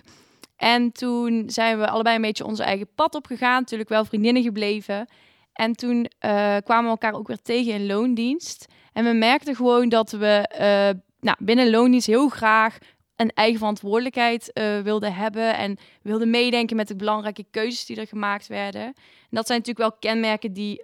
En 0.55 0.91
toen 0.91 1.43
zijn 1.49 1.79
we 1.79 1.89
allebei 1.89 2.15
een 2.15 2.21
beetje 2.21 2.45
onze 2.45 2.63
eigen 2.63 2.87
pad 2.95 3.15
opgegaan. 3.15 3.59
Natuurlijk 3.59 3.89
wel 3.89 4.05
vriendinnen 4.05 4.43
gebleven. 4.43 5.07
En 5.53 5.73
toen 5.73 5.97
uh, 5.97 6.55
kwamen 6.63 6.83
we 6.83 6.89
elkaar 6.89 7.13
ook 7.13 7.27
weer 7.27 7.41
tegen 7.41 7.73
in 7.73 7.85
loondienst. 7.85 8.65
En 8.93 9.03
we 9.03 9.13
merkten 9.13 9.55
gewoon 9.55 9.89
dat 9.89 10.11
we 10.11 10.49
uh, 10.53 11.01
nou, 11.19 11.37
binnen 11.39 11.69
loondienst 11.69 12.07
heel 12.07 12.29
graag 12.29 12.77
een 13.15 13.31
eigen 13.33 13.57
verantwoordelijkheid 13.57 14.51
uh, 14.53 14.79
wilden 14.79 15.13
hebben. 15.13 15.55
En 15.55 15.77
wilden 16.01 16.29
meedenken 16.29 16.75
met 16.75 16.87
de 16.87 16.95
belangrijke 16.95 17.45
keuzes 17.51 17.85
die 17.85 17.99
er 17.99 18.07
gemaakt 18.07 18.47
werden. 18.47 18.81
En 18.81 18.93
dat 19.29 19.47
zijn 19.47 19.59
natuurlijk 19.59 19.89
wel 19.89 19.99
kenmerken 19.99 20.53
die 20.53 20.83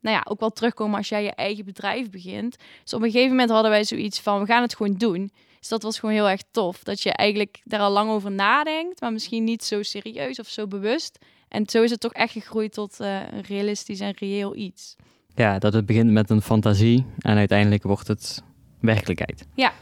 nou 0.00 0.16
ja, 0.16 0.24
ook 0.28 0.40
wel 0.40 0.50
terugkomen 0.50 0.96
als 0.96 1.08
jij 1.08 1.22
je 1.22 1.34
eigen 1.34 1.64
bedrijf 1.64 2.10
begint. 2.10 2.56
Dus 2.82 2.94
op 2.94 3.02
een 3.02 3.10
gegeven 3.10 3.30
moment 3.30 3.50
hadden 3.50 3.70
wij 3.70 3.84
zoiets 3.84 4.20
van, 4.20 4.40
we 4.40 4.46
gaan 4.46 4.62
het 4.62 4.76
gewoon 4.76 4.94
doen. 4.94 5.32
Dus 5.60 5.68
dat 5.68 5.82
was 5.82 5.98
gewoon 5.98 6.14
heel 6.14 6.28
erg 6.28 6.42
tof. 6.50 6.82
Dat 6.82 7.02
je 7.02 7.12
eigenlijk 7.12 7.60
daar 7.64 7.80
al 7.80 7.90
lang 7.90 8.10
over 8.10 8.30
nadenkt, 8.30 9.00
maar 9.00 9.12
misschien 9.12 9.44
niet 9.44 9.64
zo 9.64 9.82
serieus 9.82 10.38
of 10.38 10.48
zo 10.48 10.66
bewust. 10.66 11.18
En 11.48 11.68
zo 11.68 11.82
is 11.82 11.90
het 11.90 12.00
toch 12.00 12.12
echt 12.12 12.32
gegroeid 12.32 12.72
tot 12.72 13.00
uh, 13.00 13.20
een 13.30 13.42
realistisch 13.42 14.00
en 14.00 14.14
reëel 14.18 14.56
iets. 14.56 14.96
Ja, 15.34 15.58
dat 15.58 15.72
het 15.72 15.86
begint 15.86 16.10
met 16.10 16.30
een 16.30 16.42
fantasie 16.42 17.06
en 17.18 17.36
uiteindelijk 17.36 17.82
wordt 17.82 18.08
het 18.08 18.42
werkelijkheid. 18.80 19.46
Ja. 19.54 19.72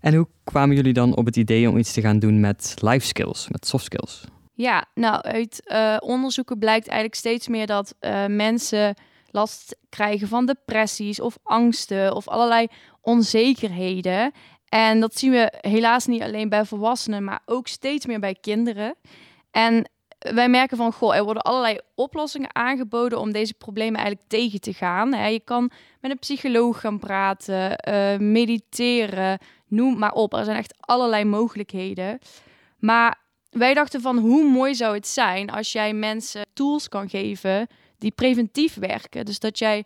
En 0.00 0.14
hoe 0.14 0.28
kwamen 0.44 0.76
jullie 0.76 0.92
dan 0.92 1.16
op 1.16 1.26
het 1.26 1.36
idee 1.36 1.68
om 1.68 1.76
iets 1.76 1.92
te 1.92 2.00
gaan 2.00 2.18
doen 2.18 2.40
met 2.40 2.74
life 2.80 3.06
skills, 3.06 3.48
met 3.48 3.66
soft 3.66 3.84
skills? 3.84 4.24
Ja, 4.54 4.84
nou, 4.94 5.22
uit 5.22 5.62
uh, 5.66 5.96
onderzoeken 5.98 6.58
blijkt 6.58 6.86
eigenlijk 6.86 7.18
steeds 7.18 7.48
meer 7.48 7.66
dat 7.66 7.94
uh, 8.00 8.26
mensen 8.26 8.94
last 9.30 9.76
krijgen 9.88 10.28
van 10.28 10.46
depressies 10.46 11.20
of 11.20 11.38
angsten 11.42 12.14
of 12.14 12.28
allerlei 12.28 12.66
onzekerheden. 13.00 14.32
En 14.74 15.00
dat 15.00 15.18
zien 15.18 15.30
we 15.30 15.52
helaas 15.60 16.06
niet 16.06 16.22
alleen 16.22 16.48
bij 16.48 16.64
volwassenen, 16.64 17.24
maar 17.24 17.42
ook 17.44 17.66
steeds 17.66 18.06
meer 18.06 18.20
bij 18.20 18.34
kinderen. 18.40 18.94
En 19.50 19.90
wij 20.18 20.48
merken 20.48 20.76
van, 20.76 20.92
goh, 20.92 21.16
er 21.16 21.24
worden 21.24 21.42
allerlei 21.42 21.78
oplossingen 21.94 22.54
aangeboden 22.54 23.20
om 23.20 23.32
deze 23.32 23.54
problemen 23.54 24.00
eigenlijk 24.00 24.28
tegen 24.28 24.60
te 24.60 24.72
gaan. 24.72 25.32
Je 25.32 25.40
kan 25.44 25.70
met 26.00 26.10
een 26.10 26.18
psycholoog 26.18 26.80
gaan 26.80 26.98
praten, 26.98 27.78
uh, 27.88 28.18
mediteren, 28.18 29.38
noem 29.66 29.98
maar 29.98 30.12
op. 30.12 30.32
Er 30.32 30.44
zijn 30.44 30.56
echt 30.56 30.76
allerlei 30.80 31.24
mogelijkheden. 31.24 32.18
Maar 32.78 33.18
wij 33.50 33.74
dachten 33.74 34.00
van, 34.00 34.18
hoe 34.18 34.44
mooi 34.44 34.74
zou 34.74 34.94
het 34.94 35.06
zijn 35.06 35.50
als 35.50 35.72
jij 35.72 35.92
mensen 35.92 36.46
tools 36.52 36.88
kan 36.88 37.08
geven 37.08 37.66
die 37.98 38.12
preventief 38.12 38.74
werken. 38.74 39.24
Dus 39.24 39.38
dat 39.38 39.58
jij 39.58 39.84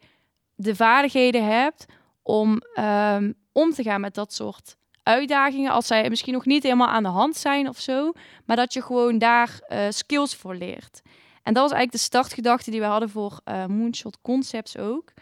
de 0.54 0.76
vaardigheden 0.76 1.44
hebt 1.44 1.84
om 2.22 2.62
um, 2.78 3.34
om 3.58 3.72
te 3.72 3.82
gaan 3.82 4.00
met 4.00 4.14
dat 4.14 4.32
soort 4.32 4.76
uitdagingen. 5.08 5.70
Als 5.70 5.86
zij 5.86 6.08
misschien 6.08 6.32
nog 6.32 6.44
niet 6.44 6.62
helemaal 6.62 6.88
aan 6.88 7.02
de 7.02 7.08
hand 7.08 7.36
zijn 7.36 7.68
of 7.68 7.78
zo. 7.78 8.12
Maar 8.44 8.56
dat 8.56 8.72
je 8.72 8.82
gewoon 8.82 9.18
daar 9.18 9.60
uh, 9.68 9.78
skills 9.88 10.36
voor 10.36 10.54
leert. 10.54 11.00
En 11.42 11.54
dat 11.54 11.62
was 11.62 11.72
eigenlijk 11.72 11.92
de 11.92 11.98
startgedachte 11.98 12.70
die 12.70 12.80
we 12.80 12.86
hadden 12.86 13.10
voor 13.10 13.40
uh, 13.44 13.66
Moonshot 13.66 14.18
Concepts 14.22 14.76
ook. 14.76 15.12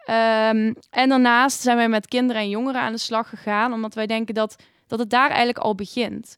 Um, 0.00 0.74
en 0.90 1.08
daarnaast 1.08 1.60
zijn 1.60 1.76
wij 1.76 1.88
met 1.88 2.06
kinderen 2.06 2.42
en 2.42 2.48
jongeren 2.48 2.80
aan 2.80 2.92
de 2.92 2.98
slag 2.98 3.28
gegaan. 3.28 3.72
Omdat 3.72 3.94
wij 3.94 4.06
denken 4.06 4.34
dat, 4.34 4.56
dat 4.86 4.98
het 4.98 5.10
daar 5.10 5.28
eigenlijk 5.28 5.58
al 5.58 5.74
begint. 5.74 6.36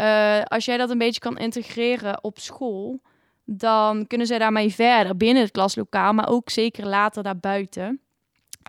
Uh, 0.00 0.42
als 0.42 0.64
jij 0.64 0.76
dat 0.76 0.90
een 0.90 0.98
beetje 0.98 1.20
kan 1.20 1.38
integreren 1.38 2.24
op 2.24 2.38
school, 2.38 3.00
dan 3.44 4.06
kunnen 4.06 4.26
zij 4.26 4.38
daarmee 4.38 4.74
verder 4.74 5.16
binnen 5.16 5.42
het 5.42 5.52
klaslokaal, 5.52 6.12
maar 6.12 6.28
ook 6.28 6.50
zeker 6.50 6.86
later 6.86 7.22
daarbuiten. 7.22 8.00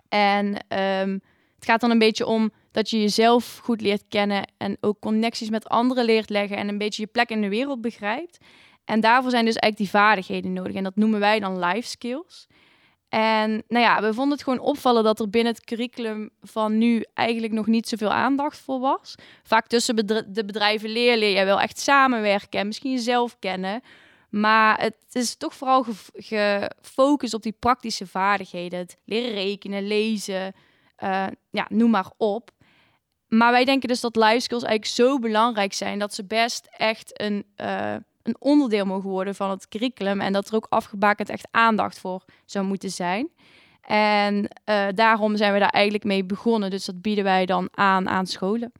En 0.08 0.46
um, 0.46 1.20
het 1.54 1.64
gaat 1.64 1.80
dan 1.80 1.90
een 1.90 1.98
beetje 1.98 2.26
om 2.26 2.50
dat 2.76 2.90
je 2.90 3.00
jezelf 3.00 3.60
goed 3.62 3.80
leert 3.80 4.04
kennen 4.08 4.52
en 4.56 4.76
ook 4.80 5.00
connecties 5.00 5.50
met 5.50 5.68
anderen 5.68 6.04
leert 6.04 6.30
leggen 6.30 6.56
en 6.56 6.68
een 6.68 6.78
beetje 6.78 7.02
je 7.02 7.08
plek 7.08 7.30
in 7.30 7.40
de 7.40 7.48
wereld 7.48 7.80
begrijpt. 7.80 8.38
En 8.84 9.00
daarvoor 9.00 9.30
zijn 9.30 9.44
dus 9.44 9.56
eigenlijk 9.56 9.90
die 9.90 10.00
vaardigheden 10.00 10.52
nodig. 10.52 10.74
En 10.74 10.82
dat 10.82 10.96
noemen 10.96 11.20
wij 11.20 11.40
dan 11.40 11.58
life 11.58 11.88
skills. 11.88 12.46
En 13.08 13.62
nou 13.68 13.84
ja, 13.84 14.02
we 14.02 14.14
vonden 14.14 14.32
het 14.32 14.42
gewoon 14.42 14.58
opvallen 14.58 15.04
dat 15.04 15.20
er 15.20 15.30
binnen 15.30 15.52
het 15.52 15.64
curriculum 15.64 16.30
van 16.42 16.78
nu 16.78 17.04
eigenlijk 17.14 17.52
nog 17.52 17.66
niet 17.66 17.88
zoveel 17.88 18.12
aandacht 18.12 18.58
voor 18.58 18.80
was. 18.80 19.14
Vaak 19.42 19.66
tussen 19.66 20.06
de 20.06 20.44
bedrijven 20.46 20.88
leer 20.88 21.16
leer 21.16 21.38
je 21.38 21.44
wel 21.44 21.60
echt 21.60 21.78
samenwerken 21.78 22.60
en 22.60 22.66
misschien 22.66 22.92
jezelf 22.92 23.38
kennen. 23.38 23.80
Maar 24.30 24.80
het 24.80 24.96
is 25.12 25.36
toch 25.36 25.54
vooral 25.54 25.86
gefocust 26.14 27.34
op 27.34 27.42
die 27.42 27.56
praktische 27.58 28.06
vaardigheden. 28.06 28.78
Het 28.78 28.98
leren 29.04 29.32
rekenen, 29.32 29.86
lezen, 29.86 30.54
uh, 31.04 31.26
ja, 31.50 31.66
noem 31.68 31.90
maar 31.90 32.10
op. 32.16 32.54
Maar 33.28 33.52
wij 33.52 33.64
denken 33.64 33.88
dus 33.88 34.00
dat 34.00 34.16
life 34.16 34.40
skills 34.40 34.62
eigenlijk 34.62 34.94
zo 34.94 35.18
belangrijk 35.18 35.72
zijn 35.72 35.98
dat 35.98 36.14
ze 36.14 36.24
best 36.24 36.68
echt 36.76 37.20
een, 37.20 37.44
uh, 37.60 37.94
een 38.22 38.36
onderdeel 38.38 38.84
mogen 38.84 39.10
worden 39.10 39.34
van 39.34 39.50
het 39.50 39.68
curriculum. 39.68 40.20
En 40.20 40.32
dat 40.32 40.48
er 40.48 40.54
ook 40.54 40.66
afgebakend 40.68 41.28
echt 41.28 41.48
aandacht 41.50 41.98
voor 41.98 42.24
zou 42.44 42.66
moeten 42.66 42.90
zijn. 42.90 43.28
En 43.86 44.48
uh, 44.64 44.86
daarom 44.94 45.36
zijn 45.36 45.52
we 45.52 45.58
daar 45.58 45.68
eigenlijk 45.68 46.04
mee 46.04 46.24
begonnen. 46.24 46.70
Dus 46.70 46.84
dat 46.84 47.02
bieden 47.02 47.24
wij 47.24 47.46
dan 47.46 47.68
aan 47.74 48.08
aan 48.08 48.26
scholen. 48.26 48.72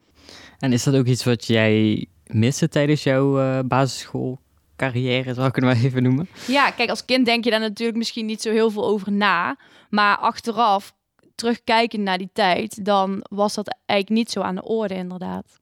En 0.59 0.73
is 0.73 0.83
dat 0.83 0.95
ook 0.95 1.05
iets 1.05 1.23
wat 1.23 1.45
jij 1.45 2.07
miste 2.25 2.69
tijdens 2.69 3.03
jouw 3.03 3.39
uh, 3.39 3.59
basisschoolcarrière, 3.65 5.33
zou 5.33 5.47
ik 5.47 5.55
het 5.55 5.63
maar 5.63 5.75
even 5.83 6.03
noemen? 6.03 6.29
Ja, 6.47 6.71
kijk, 6.71 6.89
als 6.89 7.05
kind 7.05 7.25
denk 7.25 7.43
je 7.43 7.49
daar 7.49 7.59
natuurlijk 7.59 7.97
misschien 7.97 8.25
niet 8.25 8.41
zo 8.41 8.51
heel 8.51 8.71
veel 8.71 8.85
over 8.85 9.11
na. 9.11 9.57
Maar 9.89 10.17
achteraf 10.17 10.93
terugkijken 11.37 12.03
naar 12.03 12.17
die 12.17 12.29
tijd, 12.33 12.85
dan 12.85 13.25
was 13.29 13.53
dat 13.53 13.77
eigenlijk 13.85 14.19
niet 14.19 14.31
zo 14.31 14.41
aan 14.41 14.55
de 14.55 14.63
orde, 14.63 14.93
inderdaad. 14.93 15.59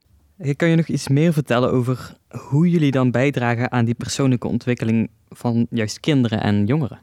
Kan 0.56 0.70
je 0.70 0.76
nog 0.76 0.88
iets 0.88 1.08
meer 1.08 1.34
vertellen 1.34 1.72
over 1.72 2.18
hoe 2.28 2.70
jullie 2.70 2.92
dan 2.92 3.12
bijdragen 3.12 3.72
aan 3.72 3.86
die 3.86 3.94
persoonlijke 3.94 4.48
ontwikkeling 4.48 5.10
van 5.30 5.68
juist 5.70 6.00
kinderen 6.00 6.42
en 6.42 6.66
jongeren? 6.66 7.00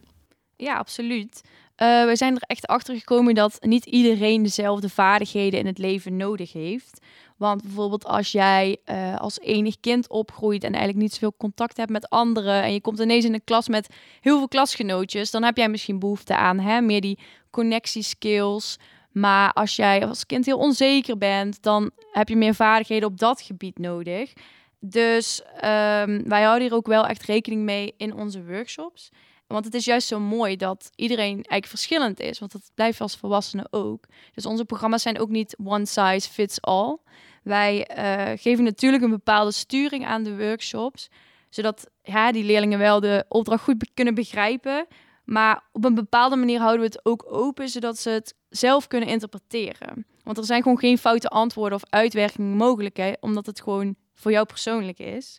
Ja, 0.56 0.76
absoluut. 0.76 1.42
Uh, 1.82 2.04
we 2.04 2.16
zijn 2.16 2.34
er 2.34 2.42
echt 2.46 2.66
achter 2.66 2.96
gekomen 2.96 3.34
dat 3.34 3.56
niet 3.60 3.84
iedereen 3.84 4.42
dezelfde 4.42 4.88
vaardigheden 4.88 5.60
in 5.60 5.66
het 5.66 5.78
leven 5.78 6.16
nodig 6.16 6.52
heeft. 6.52 7.00
Want 7.36 7.62
bijvoorbeeld 7.62 8.04
als 8.04 8.32
jij 8.32 8.76
uh, 8.86 9.16
als 9.16 9.40
enig 9.40 9.80
kind 9.80 10.08
opgroeit 10.08 10.64
en 10.64 10.72
eigenlijk 10.72 11.02
niet 11.02 11.12
zoveel 11.12 11.34
contact 11.36 11.76
hebt 11.76 11.90
met 11.90 12.08
anderen 12.08 12.62
en 12.62 12.72
je 12.72 12.80
komt 12.80 13.00
ineens 13.00 13.24
in 13.24 13.34
een 13.34 13.44
klas 13.44 13.68
met 13.68 13.94
heel 14.20 14.38
veel 14.38 14.48
klasgenootjes, 14.48 15.30
dan 15.30 15.42
heb 15.42 15.56
jij 15.56 15.68
misschien 15.68 15.98
behoefte 15.98 16.36
aan 16.36 16.58
hè, 16.58 16.80
meer 16.80 17.00
die 17.00 17.18
connectieskills. 17.50 18.78
Maar 19.12 19.52
als 19.52 19.76
jij 19.76 20.06
als 20.06 20.26
kind 20.26 20.46
heel 20.46 20.58
onzeker 20.58 21.18
bent, 21.18 21.62
dan 21.62 21.90
heb 22.12 22.28
je 22.28 22.36
meer 22.36 22.54
vaardigheden 22.54 23.08
op 23.08 23.18
dat 23.18 23.40
gebied 23.40 23.78
nodig. 23.78 24.32
Dus 24.80 25.42
um, 25.54 26.28
wij 26.28 26.42
houden 26.42 26.62
hier 26.62 26.74
ook 26.74 26.86
wel 26.86 27.06
echt 27.06 27.22
rekening 27.22 27.62
mee 27.62 27.94
in 27.96 28.14
onze 28.14 28.44
workshops. 28.44 29.10
Want 29.52 29.64
het 29.64 29.74
is 29.74 29.84
juist 29.84 30.08
zo 30.08 30.20
mooi 30.20 30.56
dat 30.56 30.90
iedereen 30.94 31.34
eigenlijk 31.34 31.66
verschillend 31.66 32.20
is. 32.20 32.38
Want 32.38 32.52
dat 32.52 32.70
blijft 32.74 33.00
als 33.00 33.16
volwassenen 33.16 33.66
ook. 33.70 34.04
Dus 34.34 34.46
onze 34.46 34.64
programma's 34.64 35.02
zijn 35.02 35.18
ook 35.18 35.28
niet 35.28 35.56
one 35.64 35.86
size 35.86 36.30
fits 36.30 36.60
all. 36.60 36.98
Wij 37.42 37.88
uh, 37.96 38.38
geven 38.38 38.64
natuurlijk 38.64 39.02
een 39.02 39.10
bepaalde 39.10 39.52
sturing 39.52 40.06
aan 40.06 40.22
de 40.22 40.36
workshops. 40.36 41.08
Zodat 41.48 41.90
ja, 42.02 42.32
die 42.32 42.44
leerlingen 42.44 42.78
wel 42.78 43.00
de 43.00 43.24
opdracht 43.28 43.64
goed 43.64 43.90
kunnen 43.94 44.14
begrijpen. 44.14 44.86
Maar 45.24 45.62
op 45.72 45.84
een 45.84 45.94
bepaalde 45.94 46.36
manier 46.36 46.60
houden 46.60 46.80
we 46.80 46.86
het 46.86 47.04
ook 47.04 47.24
open, 47.28 47.68
zodat 47.68 47.98
ze 47.98 48.10
het 48.10 48.34
zelf 48.48 48.86
kunnen 48.86 49.08
interpreteren. 49.08 50.06
Want 50.22 50.38
er 50.38 50.44
zijn 50.44 50.62
gewoon 50.62 50.78
geen 50.78 50.98
foute 50.98 51.28
antwoorden 51.28 51.78
of 51.78 51.90
uitwerkingen 51.90 52.56
mogelijk, 52.56 52.96
hè, 52.96 53.12
omdat 53.20 53.46
het 53.46 53.62
gewoon 53.62 53.96
voor 54.14 54.30
jou 54.30 54.46
persoonlijk 54.46 54.98
is. 54.98 55.38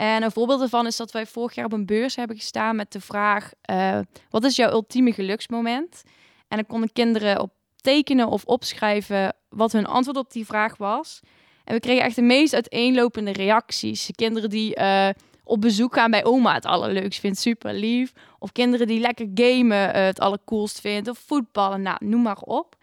En 0.00 0.22
een 0.22 0.32
voorbeeld 0.32 0.58
daarvan 0.58 0.86
is 0.86 0.96
dat 0.96 1.12
wij 1.12 1.26
vorig 1.26 1.54
jaar 1.54 1.64
op 1.64 1.72
een 1.72 1.86
beurs 1.86 2.16
hebben 2.16 2.36
gestaan 2.36 2.76
met 2.76 2.92
de 2.92 3.00
vraag: 3.00 3.50
uh, 3.70 3.98
wat 4.30 4.44
is 4.44 4.56
jouw 4.56 4.70
ultieme 4.70 5.12
geluksmoment? 5.12 6.02
En 6.48 6.56
dan 6.56 6.66
konden 6.66 6.92
kinderen 6.92 7.40
op 7.40 7.52
tekenen 7.76 8.28
of 8.28 8.44
opschrijven 8.44 9.36
wat 9.48 9.72
hun 9.72 9.86
antwoord 9.86 10.16
op 10.16 10.32
die 10.32 10.46
vraag 10.46 10.76
was. 10.76 11.20
En 11.64 11.74
we 11.74 11.80
kregen 11.80 12.04
echt 12.04 12.16
de 12.16 12.22
meest 12.22 12.54
uiteenlopende 12.54 13.32
reacties. 13.32 14.10
Kinderen 14.14 14.50
die 14.50 14.78
uh, 14.78 15.08
op 15.44 15.60
bezoek 15.60 15.94
gaan 15.94 16.10
bij 16.10 16.24
oma 16.24 16.54
het 16.54 16.66
allerleukst 16.66 17.20
vindt, 17.20 17.38
super 17.38 17.74
lief. 17.74 18.12
Of 18.38 18.52
kinderen 18.52 18.86
die 18.86 19.00
lekker 19.00 19.28
gamen 19.34 19.88
uh, 19.88 20.04
het 20.04 20.20
allercoolst 20.20 20.80
vindt. 20.80 21.08
Of 21.08 21.18
voetballen, 21.18 21.82
nou, 21.82 21.96
noem 22.00 22.22
maar 22.22 22.40
op. 22.40 22.76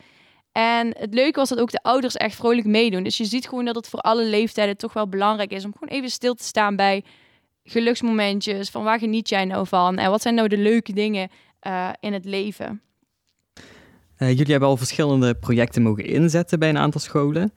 En 0.58 0.96
het 0.98 1.14
leuke 1.14 1.40
was 1.40 1.50
dat 1.50 1.60
ook 1.60 1.72
de 1.72 1.82
ouders 1.82 2.16
echt 2.16 2.36
vrolijk 2.36 2.68
meedoen. 2.68 3.04
Dus 3.04 3.18
je 3.18 3.26
ziet 3.26 3.48
gewoon 3.48 3.66
dat 3.66 3.76
het 3.76 3.88
voor 3.88 4.00
alle 4.00 4.26
leeftijden 4.26 4.78
toch 4.78 4.94
wel 4.94 5.08
belangrijk 5.08 5.52
is 5.52 5.66
om 5.66 5.74
gewoon 5.78 5.98
even 5.98 6.10
stil 6.10 6.34
te 6.34 6.44
staan 6.44 6.76
bij 6.76 7.04
geluksmomentjes. 7.64 8.70
Van 8.70 8.84
waar 8.84 9.00
geniet 9.00 9.30
jij 9.30 9.46
nou 9.46 9.68
van? 9.68 9.98
En 9.98 10.10
wat 10.10 10.22
zijn 10.22 10.36
nou 10.36 10.48
de 10.48 10.58
leuke 10.58 10.94
dingen 10.94 11.30
uh, 11.68 11.90
in 12.00 12.14
het 12.14 12.26
leven? 12.26 12.82
Uh, 14.18 14.30
jullie 14.30 14.52
hebben 14.52 14.70
al 14.70 14.78
verschillende 14.78 15.36
projecten 15.36 15.82
mogen 15.82 16.06
inzetten 16.06 16.60
bij 16.60 16.70
een 16.70 16.78
aantal 16.78 17.02
scholen. 17.02 17.54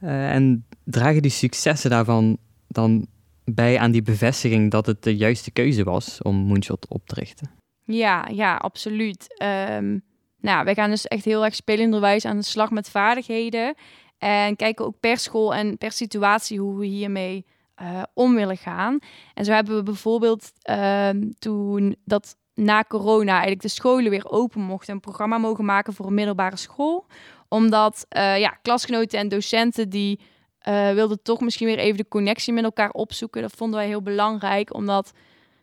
Uh, 0.00 0.30
en 0.34 0.66
dragen 0.84 1.22
die 1.22 1.30
successen 1.30 1.90
daarvan 1.90 2.38
dan 2.68 3.06
bij 3.44 3.78
aan 3.78 3.90
die 3.90 4.02
bevestiging 4.02 4.70
dat 4.70 4.86
het 4.86 5.02
de 5.02 5.16
juiste 5.16 5.50
keuze 5.50 5.84
was 5.84 6.22
om 6.22 6.36
Moonshot 6.36 6.88
op 6.88 7.06
te 7.06 7.14
richten? 7.14 7.50
Ja, 7.84 8.28
ja, 8.32 8.56
absoluut. 8.56 9.26
Um, 9.70 10.02
nou, 10.40 10.64
wij 10.64 10.74
gaan 10.74 10.90
dus 10.90 11.06
echt 11.06 11.24
heel 11.24 11.44
erg 11.44 11.54
spelenderwijs 11.54 12.24
aan 12.24 12.36
de 12.36 12.44
slag 12.44 12.70
met 12.70 12.90
vaardigheden. 12.90 13.74
En 14.18 14.56
kijken 14.56 14.84
ook 14.84 15.00
per 15.00 15.18
school 15.18 15.54
en 15.54 15.78
per 15.78 15.92
situatie 15.92 16.58
hoe 16.58 16.78
we 16.78 16.86
hiermee 16.86 17.46
uh, 17.82 18.02
om 18.14 18.34
willen 18.34 18.56
gaan. 18.56 18.98
En 19.34 19.44
zo 19.44 19.52
hebben 19.52 19.76
we 19.76 19.82
bijvoorbeeld 19.82 20.52
uh, 20.70 21.08
toen 21.38 21.96
dat 22.04 22.36
na 22.54 22.84
corona 22.88 23.30
eigenlijk 23.30 23.62
de 23.62 23.68
scholen 23.68 24.10
weer 24.10 24.30
open 24.30 24.60
mochten, 24.60 24.94
een 24.94 25.00
programma 25.00 25.38
mogen 25.38 25.64
maken 25.64 25.92
voor 25.92 26.06
een 26.06 26.14
middelbare 26.14 26.56
school. 26.56 27.06
Omdat 27.48 28.06
uh, 28.16 28.38
ja, 28.38 28.48
klasgenoten 28.62 29.18
en 29.18 29.28
docenten 29.28 29.88
die 29.88 30.20
uh, 30.68 30.90
wilden 30.90 31.22
toch 31.22 31.40
misschien 31.40 31.66
weer 31.66 31.78
even 31.78 31.96
de 31.96 32.08
connectie 32.08 32.52
met 32.52 32.64
elkaar 32.64 32.90
opzoeken. 32.90 33.42
Dat 33.42 33.52
vonden 33.56 33.78
wij 33.78 33.88
heel 33.88 34.02
belangrijk, 34.02 34.74
omdat 34.74 35.12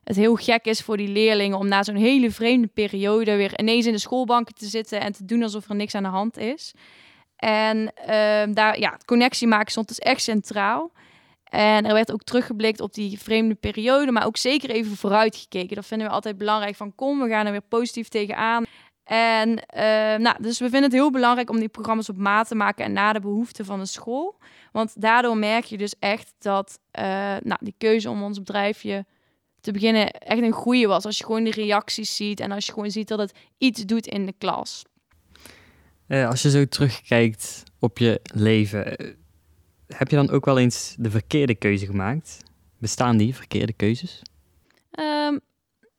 het 0.04 0.16
heel 0.16 0.36
gek 0.36 0.66
is 0.66 0.82
voor 0.82 0.98
die 0.98 1.08
leerlingen 1.08 1.58
om 1.58 1.68
na 1.68 1.84
zo'n 1.84 1.96
hele 1.96 2.32
vreemde 2.32 2.68
periode 2.68 3.36
weer 3.36 3.60
ineens 3.60 3.86
in 3.86 3.92
de 3.92 4.00
schoolbanken 4.00 4.56
te 4.56 4.66
zitten 4.66 5.02
en 5.02 5.12
te 5.12 5.26
doen 5.26 5.44
alsof 5.44 5.70
er 5.70 5.76
niks 5.76 5.96
aan 5.96 6.04
de 6.04 6.10
hand 6.10 6.38
is. 6.38 6.74
En 7.36 7.78
uh, 7.78 8.54
daar, 8.54 8.80
ja, 8.80 8.98
connectie 9.06 9.48
maken 9.48 9.72
stond 9.72 9.88
dus 9.88 10.00
echt 10.00 10.22
centraal. 10.22 10.92
En 11.44 11.86
er 11.86 11.94
werd 11.94 12.12
ook 12.12 12.24
teruggeblikt 12.24 12.80
op 12.80 12.94
die 12.94 13.20
vreemde 13.20 13.56
periode, 13.56 14.12
maar 14.12 14.26
ook 14.26 14.38
zeker 14.38 14.70
even 14.70 14.98
vooruit 14.98 15.36
gekeken. 15.36 15.76
Dat 15.76 15.86
vinden 15.86 16.08
we 16.08 16.13
altijd 16.13 16.38
belangrijk. 16.38 16.76
Van 16.76 16.96
kom, 16.96 17.20
we 17.20 17.30
gaan 17.30 17.46
er 17.46 17.52
weer 17.52 17.62
positief 17.62 18.08
tegenaan. 18.08 18.66
En 19.04 19.50
uh, 19.50 19.84
nou, 20.24 20.36
dus 20.39 20.60
we 20.60 20.70
vinden 20.70 20.84
het 20.84 20.92
heel 20.92 21.12
belangrijk 21.12 21.50
om 21.50 21.60
die 21.60 21.70
programma's 21.70 22.10
op 22.10 22.18
maat 22.18 22.48
te 22.48 22.56
maken 22.56 22.86
en 22.86 22.94
naar 22.94 23.13
de 23.13 23.20
behoeften 23.20 23.66
van 23.66 23.80
de 23.80 23.86
school. 23.86 24.38
Want 24.72 25.02
daardoor 25.02 25.38
merk 25.38 25.63
je 25.63 25.78
dus 25.78 25.96
echt 26.00 26.34
dat 26.39 26.80
uh, 27.00 27.04
nou, 27.44 27.58
die 27.60 27.76
keuze 27.78 28.10
om 28.10 28.24
ons 28.24 28.38
bedrijfje 28.38 29.06
te 29.63 29.71
beginnen 29.71 30.12
echt 30.12 30.41
een 30.41 30.52
goede 30.52 30.88
was. 30.88 31.06
Als 31.06 31.17
je 31.17 31.23
gewoon 31.23 31.43
de 31.43 31.52
reacties 31.52 32.15
ziet 32.15 32.39
en 32.39 32.52
als 32.52 32.65
je 32.65 32.73
gewoon 32.73 32.91
ziet 32.91 33.08
dat 33.08 33.19
het 33.19 33.32
iets 33.58 33.86
doet 33.86 34.08
in 34.08 34.26
de 34.26 34.34
klas. 34.38 34.84
Uh, 36.08 36.30
als 36.30 36.41
je 36.41 36.49
zo 36.49 36.65
terugkijkt 36.65 37.63
op 37.80 37.97
je 37.97 38.19
leven, 38.23 39.02
uh, 39.02 39.13
heb 39.88 40.10
je 40.10 40.15
dan 40.15 40.30
ook 40.30 40.45
wel 40.45 40.58
eens 40.58 40.95
de 40.99 41.10
verkeerde 41.10 41.56
keuze 41.56 41.86
gemaakt? 41.86 42.38
Bestaan 42.78 43.17
die 43.17 43.36
verkeerde 43.36 43.73
keuzes? 43.73 44.21
Um, 44.99 45.39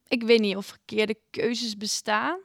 ik 0.09 0.23
weet 0.23 0.41
niet 0.41 0.57
of 0.57 0.67
verkeerde 0.67 1.17
keuzes 1.31 1.77
bestaan. 1.77 2.39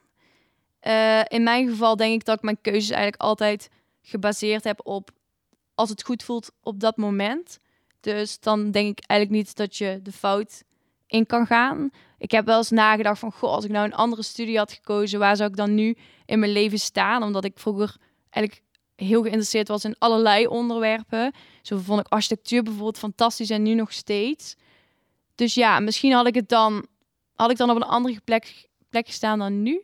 Uh, 0.87 1.21
in 1.27 1.43
mijn 1.43 1.69
geval 1.69 1.95
denk 1.95 2.13
ik 2.13 2.25
dat 2.25 2.37
ik 2.37 2.43
mijn 2.43 2.61
keuzes 2.61 2.89
eigenlijk 2.89 3.21
altijd 3.21 3.69
gebaseerd 4.01 4.63
heb 4.63 4.79
op 4.83 5.11
als 5.75 5.89
het 5.89 6.03
goed 6.03 6.23
voelt 6.23 6.51
op 6.61 6.79
dat 6.79 6.97
moment. 6.97 7.59
Dus 7.99 8.39
dan 8.39 8.71
denk 8.71 8.97
ik 8.97 9.05
eigenlijk 9.05 9.45
niet 9.45 9.55
dat 9.55 9.77
je 9.77 9.99
de 10.03 10.11
fout 10.11 10.63
in 11.09 11.25
kan 11.25 11.45
gaan. 11.45 11.89
Ik 12.17 12.31
heb 12.31 12.45
wel 12.45 12.57
eens 12.57 12.69
nagedacht 12.69 13.19
van, 13.19 13.31
goh, 13.31 13.51
als 13.51 13.65
ik 13.65 13.71
nou 13.71 13.85
een 13.85 13.93
andere 13.93 14.23
studie 14.23 14.57
had 14.57 14.71
gekozen, 14.71 15.19
waar 15.19 15.35
zou 15.35 15.49
ik 15.49 15.55
dan 15.55 15.75
nu 15.75 15.97
in 16.25 16.39
mijn 16.39 16.51
leven 16.51 16.79
staan? 16.79 17.23
Omdat 17.23 17.45
ik 17.45 17.53
vroeger 17.55 17.95
eigenlijk 18.29 18.67
heel 18.95 19.21
geïnteresseerd 19.21 19.67
was 19.67 19.85
in 19.85 19.95
allerlei 19.97 20.47
onderwerpen. 20.47 21.33
Zo 21.61 21.77
vond 21.77 21.99
ik 21.99 22.07
architectuur 22.07 22.63
bijvoorbeeld 22.63 22.97
fantastisch 22.97 23.49
en 23.49 23.63
nu 23.63 23.73
nog 23.73 23.93
steeds. 23.93 24.55
Dus 25.35 25.53
ja, 25.53 25.79
misschien 25.79 26.13
had 26.13 26.27
ik 26.27 26.35
het 26.35 26.49
dan, 26.49 26.85
had 27.35 27.51
ik 27.51 27.57
dan 27.57 27.69
op 27.69 27.75
een 27.75 27.83
andere 27.83 28.21
plek, 28.23 28.67
plek 28.89 29.07
gestaan 29.07 29.39
dan 29.39 29.61
nu. 29.61 29.83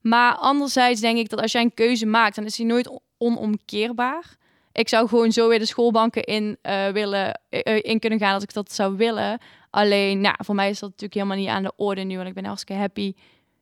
Maar 0.00 0.34
anderzijds 0.34 1.00
denk 1.00 1.18
ik 1.18 1.28
dat 1.28 1.40
als 1.40 1.52
jij 1.52 1.62
een 1.62 1.74
keuze 1.74 2.06
maakt, 2.06 2.34
dan 2.34 2.44
is 2.44 2.56
die 2.56 2.66
nooit 2.66 3.00
onomkeerbaar. 3.18 4.36
Ik 4.72 4.88
zou 4.88 5.08
gewoon 5.08 5.32
zo 5.32 5.48
weer 5.48 5.58
de 5.58 5.66
schoolbanken 5.66 6.22
in 6.24 6.58
uh, 6.62 6.88
willen 6.88 7.40
uh, 7.50 7.78
in 7.82 7.98
kunnen 7.98 8.18
gaan 8.18 8.34
als 8.34 8.42
ik 8.42 8.52
dat 8.52 8.72
zou 8.72 8.96
willen. 8.96 9.40
Alleen, 9.72 10.20
nou, 10.20 10.34
voor 10.38 10.54
mij 10.54 10.70
is 10.70 10.78
dat 10.78 10.88
natuurlijk 10.88 11.14
helemaal 11.14 11.36
niet 11.36 11.48
aan 11.48 11.62
de 11.62 11.72
orde 11.76 12.02
nu, 12.02 12.16
want 12.16 12.28
ik 12.28 12.34
ben 12.34 12.44
hartstikke 12.44 12.80
happy 12.80 13.14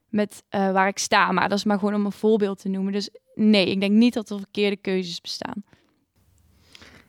met 0.09 0.43
uh, 0.51 0.73
waar 0.73 0.89
ik 0.89 0.99
sta. 0.99 1.33
Maar 1.33 1.49
dat 1.49 1.59
is 1.59 1.65
maar 1.65 1.79
gewoon 1.79 1.95
om 1.95 2.05
een 2.05 2.13
voorbeeld 2.13 2.59
te 2.59 2.69
noemen. 2.69 2.93
Dus 2.93 3.11
nee, 3.35 3.67
ik 3.67 3.81
denk 3.81 3.93
niet 3.93 4.15
dat 4.15 4.31
er 4.31 4.39
verkeerde 4.39 4.77
keuzes 4.77 5.21
bestaan. 5.21 5.65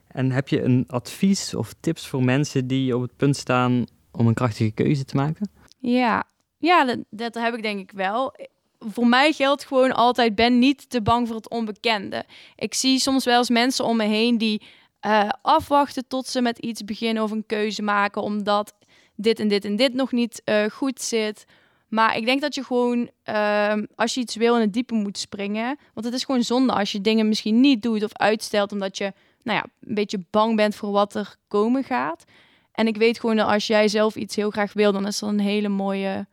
En 0.08 0.32
heb 0.32 0.48
je 0.48 0.62
een 0.62 0.86
advies 0.88 1.54
of 1.54 1.74
tips 1.80 2.08
voor 2.08 2.24
mensen 2.24 2.68
die 2.68 2.96
op 2.96 3.02
het 3.02 3.16
punt 3.16 3.38
staan 3.38 3.86
om 4.12 4.28
een 4.28 4.34
krachtige 4.34 4.72
keuze 4.72 5.06
te 5.06 5.16
maken? 5.16 5.50
Ja, 5.80 6.24
ja 6.58 6.86
dat, 6.86 6.98
dat 7.10 7.34
heb 7.34 7.56
ik 7.56 7.62
denk 7.62 7.80
ik 7.80 7.92
wel. 7.92 8.36
voor 8.80 9.08
mij 9.08 9.32
geldt 9.32 9.66
gewoon 9.66 9.92
altijd: 9.92 10.36
ben 10.36 10.60
niet 10.60 10.90
te 10.90 11.02
bang 11.02 11.28
voor 11.28 11.36
het 11.36 11.50
onbekende. 11.50 12.26
Ik 12.56 12.74
zie 12.74 13.00
soms 13.00 13.26
wel 13.26 13.38
eens 13.38 13.50
mensen 13.50 13.86
om 13.86 13.98
me 13.98 14.06
heen 14.06 14.38
die 14.38 14.62
uh, 15.06 15.30
afwachten 15.42 16.08
tot 16.08 16.28
ze 16.28 16.42
met 16.42 16.58
iets 16.60 16.84
beginnen 16.84 17.24
of 17.24 17.32
een 17.32 17.46
keuze 17.46 17.82
maken, 17.82 18.22
omdat 18.22 18.74
dit 19.16 19.40
en 19.40 19.48
dit 19.48 19.66
en 19.66 19.76
dit 19.76 19.94
nog 19.94 20.12
niet 20.12 20.42
uh, 20.46 20.64
goed 20.66 21.02
zit. 21.02 21.46
Maar 21.88 22.18
ik 22.18 22.26
denk 22.26 22.42
dat 22.42 22.56
je 22.56 22.64
gewoon, 22.64 23.10
uh, 23.30 23.74
als 23.96 24.14
je 24.14 24.20
iets 24.20 24.36
wil, 24.36 24.56
in 24.56 24.62
het 24.62 24.74
diepe 24.74 24.94
moet 24.94 25.18
springen. 25.18 25.78
Want 25.94 26.06
het 26.06 26.16
is 26.16 26.24
gewoon 26.24 26.44
zonde 26.44 26.74
als 26.74 26.92
je 26.92 27.02
dingen 27.02 27.28
misschien 27.28 27.60
niet 27.60 27.82
doet 27.82 28.04
of 28.04 28.14
uitstelt, 28.14 28.72
omdat 28.72 28.98
je 28.98 29.14
nou 29.44 29.58
ja, 29.58 29.66
een 29.88 29.94
beetje 29.94 30.26
bang 30.30 30.56
bent 30.56 30.76
voor 30.76 30.92
wat 30.92 31.16
er 31.16 31.36
komen 31.48 31.84
gaat. 31.84 32.24
En 32.72 32.88
ik 32.88 32.98
weet 32.98 33.20
gewoon 33.20 33.36
dat 33.36 33.48
als 33.48 33.68
jij 33.68 33.88
zelf 33.88 34.16
iets 34.16 34.36
heel 34.36 34.50
graag 34.50 34.74
wil, 34.74 34.92
dan 34.92 35.08
is 35.08 35.20
dat 35.20 35.30
een 35.30 35.40
hele 35.40 35.70
mooie 35.70 36.28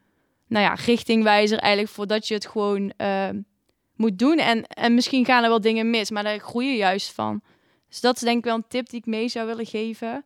nou 0.47 0.65
ja, 0.65 0.75
richtingwijzer 0.75 1.59
eigenlijk 1.59 1.93
voordat 1.93 2.29
je 2.29 2.35
het 2.35 2.47
gewoon 2.47 2.93
uh, 2.99 3.29
moet 3.95 4.19
doen. 4.19 4.39
En, 4.39 4.67
en 4.67 4.95
misschien 4.95 5.25
gaan 5.25 5.43
er 5.43 5.49
wel 5.49 5.61
dingen 5.61 5.91
mis, 5.91 6.11
maar 6.11 6.23
daar 6.23 6.39
groei 6.39 6.67
je 6.67 6.77
juist 6.77 7.13
van. 7.13 7.43
Dus 7.89 8.01
dat 8.01 8.15
is 8.15 8.23
denk 8.23 8.39
ik 8.39 8.45
wel 8.45 8.55
een 8.55 8.65
tip 8.69 8.89
die 8.89 8.99
ik 8.99 9.07
mee 9.07 9.29
zou 9.29 9.47
willen 9.47 9.67
geven. 9.67 10.25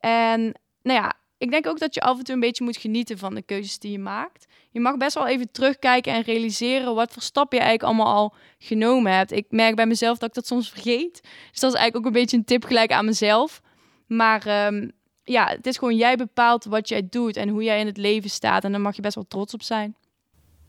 En 0.00 0.40
nou 0.82 1.00
ja, 1.00 1.14
ik 1.42 1.50
denk 1.50 1.66
ook 1.66 1.78
dat 1.78 1.94
je 1.94 2.00
af 2.00 2.18
en 2.18 2.24
toe 2.24 2.34
een 2.34 2.40
beetje 2.40 2.64
moet 2.64 2.76
genieten 2.76 3.18
van 3.18 3.34
de 3.34 3.42
keuzes 3.42 3.78
die 3.78 3.92
je 3.92 3.98
maakt. 3.98 4.46
Je 4.70 4.80
mag 4.80 4.96
best 4.96 5.14
wel 5.14 5.26
even 5.26 5.50
terugkijken 5.50 6.12
en 6.12 6.22
realiseren 6.22 6.94
wat 6.94 7.12
voor 7.12 7.22
stappen 7.22 7.58
je 7.58 7.64
eigenlijk 7.64 7.94
allemaal 7.94 8.14
al 8.14 8.34
genomen 8.58 9.12
hebt. 9.12 9.32
Ik 9.32 9.46
merk 9.48 9.76
bij 9.76 9.86
mezelf 9.86 10.18
dat 10.18 10.28
ik 10.28 10.34
dat 10.34 10.46
soms 10.46 10.70
vergeet. 10.70 11.20
Dus 11.50 11.60
dat 11.60 11.72
is 11.72 11.78
eigenlijk 11.78 11.96
ook 11.96 12.04
een 12.04 12.20
beetje 12.20 12.36
een 12.36 12.44
tip 12.44 12.64
gelijk 12.64 12.92
aan 12.92 13.04
mezelf. 13.04 13.60
Maar 14.06 14.66
um, 14.66 14.92
ja, 15.24 15.46
het 15.46 15.66
is 15.66 15.78
gewoon 15.78 15.96
jij 15.96 16.16
bepaalt 16.16 16.64
wat 16.64 16.88
jij 16.88 17.06
doet 17.10 17.36
en 17.36 17.48
hoe 17.48 17.62
jij 17.62 17.80
in 17.80 17.86
het 17.86 17.96
leven 17.96 18.30
staat. 18.30 18.64
En 18.64 18.72
daar 18.72 18.80
mag 18.80 18.96
je 18.96 19.02
best 19.02 19.14
wel 19.14 19.26
trots 19.28 19.54
op 19.54 19.62
zijn. 19.62 19.94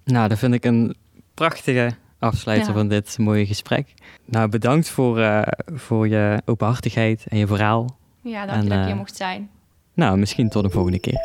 Nou, 0.03 0.27
dat 0.27 0.37
vind 0.37 0.53
ik 0.53 0.65
een 0.65 0.95
prachtige 1.33 1.95
afsluiter 2.19 2.73
van 2.73 2.87
dit 2.87 3.17
mooie 3.17 3.45
gesprek. 3.45 3.93
Nou, 4.25 4.49
bedankt 4.49 4.89
voor, 4.89 5.19
uh, 5.19 5.41
voor 5.65 6.07
je 6.07 6.41
openhartigheid 6.45 7.25
en 7.27 7.37
je 7.37 7.47
verhaal. 7.47 7.97
Ja, 8.21 8.45
dank 8.45 8.63
je 8.63 8.69
dat 8.69 8.77
je 8.77 8.85
hier 8.85 8.95
mocht 8.95 9.15
zijn. 9.15 9.49
Nou, 9.95 10.17
misschien 10.17 10.49
tot 10.49 10.63
de 10.63 10.69
volgende 10.69 10.99
keer. 10.99 11.19